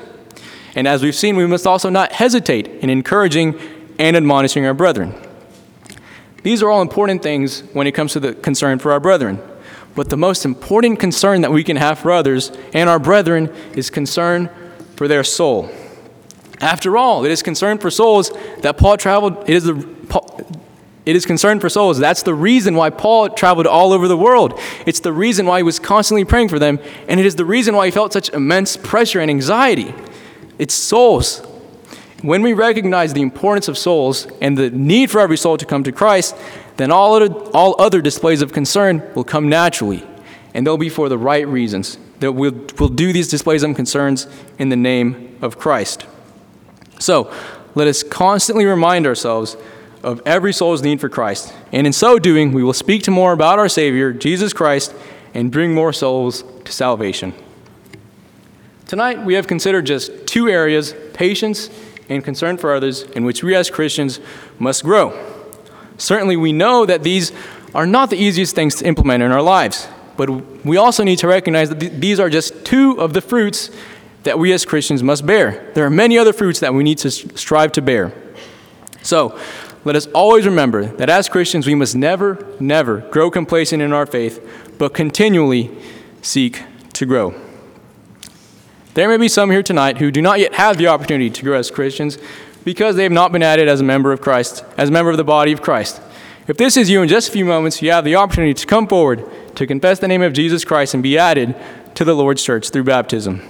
And 0.75 0.89
as 0.89 1.03
we've 1.03 1.15
seen, 1.15 1.37
we 1.37 1.47
must 1.47 1.67
also 1.67 1.89
not 1.89 2.13
hesitate 2.13 2.67
in 2.67 2.91
encouraging 2.91 3.59
and 3.99 4.17
admonishing 4.17 4.67
our 4.67 4.75
brethren. 4.75 5.15
These 6.43 6.63
are 6.63 6.71
all 6.71 6.83
important 6.83 7.23
things 7.23 7.61
when 7.73 7.87
it 7.87 7.93
comes 7.93 8.13
to 8.13 8.21
the 8.21 8.35
concern 8.35 8.79
for 8.79 8.93
our 8.93 9.01
brethren. 9.01 9.41
But 9.95 10.11
the 10.11 10.17
most 10.17 10.45
important 10.45 10.99
concern 10.99 11.41
that 11.43 11.53
we 11.53 11.65
can 11.65 11.77
have 11.77 12.01
for 12.01 12.11
others 12.11 12.51
and 12.73 12.91
our 12.91 12.99
brethren 12.99 13.53
is 13.75 13.91
concern 13.91 14.51
for 14.97 15.07
their 15.07 15.25
soul. 15.25 15.71
After 16.61 16.97
all, 16.97 17.25
it 17.25 17.31
is 17.31 17.43
concern 17.43 17.79
for 17.79 17.91
souls 17.91 18.31
that 18.61 18.77
Paul 18.77 18.97
traveled. 18.97 19.49
It 19.49 19.55
is 19.55 19.65
the 19.65 19.95
it 21.07 21.17
is 21.17 21.27
concern 21.27 21.61
for 21.61 21.69
souls. 21.69 21.99
That's 21.99 22.23
the 22.23 22.35
reason 22.35 22.75
why 22.77 22.89
Paul 22.89 23.29
traveled 23.29 23.67
all 23.67 23.93
over 23.93 24.09
the 24.09 24.17
world. 24.17 24.59
It's 24.87 25.01
the 25.01 25.13
reason 25.13 25.45
why 25.45 25.59
he 25.59 25.63
was 25.63 25.79
constantly 25.79 26.25
praying 26.25 26.49
for 26.49 26.59
them, 26.59 26.79
and 27.09 27.21
it 27.21 27.27
is 27.27 27.37
the 27.37 27.45
reason 27.45 27.77
why 27.77 27.87
he 27.87 27.91
felt 27.91 28.13
such 28.15 28.31
immense 28.31 28.79
pressure 28.79 29.21
and 29.21 29.31
anxiety. 29.31 29.95
It's 30.59 30.75
souls 30.75 31.43
when 32.25 32.41
we 32.41 32.55
recognize 32.55 33.13
the 33.13 33.21
importance 33.21 33.69
of 33.69 33.77
souls 33.77 34.27
and 34.41 34.57
the 34.57 34.71
need 34.71 35.11
for 35.11 35.21
every 35.21 35.37
soul 35.37 35.59
to 35.59 35.67
come 35.67 35.85
to 35.85 35.93
Christ, 35.93 36.35
then 36.79 36.91
all 36.91 37.15
other, 37.15 37.31
all 37.51 37.77
other 37.79 38.01
displays 38.01 38.41
of 38.41 38.51
concern 38.51 39.03
will 39.15 39.25
come 39.25 39.51
naturally, 39.51 40.03
and 40.55 40.67
they'll 40.67 40.79
be 40.79 40.89
for 40.89 41.11
the 41.11 41.19
right 41.19 41.47
reasons. 41.47 41.99
That 42.21 42.33
we'll, 42.33 42.67
we'll 42.79 42.89
do 42.89 43.13
these 43.13 43.29
displays 43.29 43.63
of 43.63 43.77
concerns 43.77 44.27
in 44.59 44.71
the 44.71 44.77
name 44.77 45.37
of 45.43 45.59
Christ. 45.59 46.07
So, 46.99 47.31
let 47.75 47.89
us 47.89 48.03
constantly 48.03 48.65
remind 48.65 49.07
ourselves 49.07 49.59
of 50.03 50.23
every 50.25 50.55
soul's 50.55 50.81
need 50.81 51.03
for 51.03 51.11
Christ, 51.11 51.53
and 51.73 51.87
in 51.87 51.93
so 51.93 52.19
doing, 52.19 52.53
we 52.53 52.63
will 52.65 52.73
speak 52.73 53.03
to 53.03 53.11
more 53.11 53.35
about 53.35 53.59
our 53.59 53.69
Savior, 53.69 54.15
Jesus 54.15 54.55
Christ, 54.55 54.95
and 55.35 55.53
bring 55.53 55.75
more 55.75 55.93
souls 55.93 56.43
to 56.65 56.73
salvation. 56.73 57.35
Tonight, 58.95 59.25
we 59.25 59.35
have 59.35 59.49
considered 59.49 59.87
just 59.87 60.25
two 60.25 60.49
areas 60.49 60.95
patience 61.15 61.69
and 62.09 62.23
concern 62.23 62.57
for 62.57 62.73
others 62.73 63.03
in 63.03 63.25
which 63.25 63.43
we 63.43 63.53
as 63.57 63.69
Christians 63.69 64.21
must 64.61 64.85
grow. 64.85 65.13
Certainly, 65.99 66.37
we 66.37 66.53
know 66.53 66.87
that 66.87 67.03
these 67.03 67.33
are 67.75 67.89
not 67.89 68.09
the 68.09 68.17
easiest 68.17 68.55
things 68.55 68.77
to 68.77 68.87
implement 68.87 69.25
in 69.25 69.33
our 69.33 69.43
lives, 69.43 69.89
but 70.17 70.31
we 70.65 70.77
also 70.77 71.03
need 71.03 71.19
to 71.19 71.27
recognize 71.27 71.71
that 71.71 71.81
th- 71.81 71.91
these 71.95 72.21
are 72.21 72.31
just 72.31 72.65
two 72.65 73.01
of 73.01 73.15
the 73.15 73.21
fruits 73.21 73.69
that 74.23 74.39
we 74.39 74.53
as 74.53 74.65
Christians 74.65 75.03
must 75.03 75.27
bear. 75.27 75.73
There 75.75 75.85
are 75.85 75.91
many 75.91 76.17
other 76.17 76.33
fruits 76.33 76.61
that 76.61 76.73
we 76.73 76.85
need 76.85 76.99
to 76.99 77.11
strive 77.11 77.73
to 77.73 77.83
bear. 77.83 78.13
So, 79.03 79.37
let 79.85 79.97
us 79.97 80.07
always 80.15 80.47
remember 80.47 80.85
that 80.85 81.11
as 81.11 81.29
Christians, 81.29 81.67
we 81.67 81.75
must 81.75 81.97
never, 81.97 82.47
never 82.61 82.99
grow 82.99 83.29
complacent 83.29 83.83
in 83.83 83.93
our 83.93 84.07
faith, 84.07 84.39
but 84.79 84.95
continually 84.95 85.77
seek 86.23 86.63
to 86.93 87.07
grow. 87.07 87.44
There 88.95 89.09
may 89.09 89.17
be 89.17 89.29
some 89.29 89.51
here 89.51 89.63
tonight 89.63 89.99
who 89.99 90.13
do 90.13 90.23
not 90.23 90.39
yet 90.39 90.55
have 90.55 90.79
the 90.79 90.87
opportunity 90.87 91.29
to 91.29 91.43
grow 91.43 91.59
as 91.59 91.69
Christians 91.69 92.17
because 92.65 92.95
they 92.95 93.03
have 93.03 93.13
not 93.13 93.33
been 93.33 93.43
added 93.43 93.69
as 93.69 93.81
a 93.81 93.85
member 93.85 94.13
of 94.13 94.21
Christ, 94.21 94.65
as 94.79 94.89
a 94.89 94.93
member 94.93 95.11
of 95.11 95.17
the 95.17 95.25
body 95.25 95.51
of 95.51 95.63
Christ. 95.63 96.01
If 96.47 96.59
this 96.59 96.77
is 96.77 96.89
you 96.89 97.03
in 97.03 97.09
just 97.09 97.29
a 97.29 97.33
few 97.33 97.45
moments, 97.45 97.83
you 97.83 97.91
have 97.91 98.05
the 98.05 98.15
opportunity 98.15 98.55
to 98.55 98.67
come 98.67 98.87
forward 98.87 99.25
to 99.57 99.67
confess 99.67 99.99
the 99.99 100.07
name 100.07 100.23
of 100.23 100.33
Jesus 100.33 100.65
Christ 100.65 100.95
and 100.95 101.03
be 101.03 101.19
added 101.19 101.57
to 101.97 102.05
the 102.05 102.15
Lord's 102.15 102.45
church 102.45 102.71
through 102.71 102.85
baptism. 102.85 103.43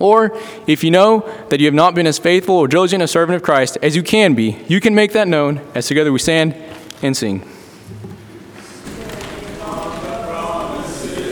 Or 0.00 0.36
if 0.66 0.82
you 0.82 0.90
know 0.90 1.20
that 1.50 1.60
you 1.60 1.66
have 1.66 1.74
not 1.74 1.94
been 1.94 2.06
as 2.06 2.18
faithful 2.18 2.56
or 2.56 2.66
diligent 2.66 3.02
a 3.02 3.06
servant 3.06 3.36
of 3.36 3.42
Christ 3.44 3.78
as 3.80 3.94
you 3.94 4.02
can 4.02 4.34
be, 4.34 4.58
you 4.66 4.80
can 4.80 4.94
make 4.94 5.12
that 5.12 5.28
known 5.28 5.60
as 5.76 5.86
together 5.86 6.12
we 6.12 6.18
stand 6.18 6.54
and 7.00 7.16
sing. 7.16 7.48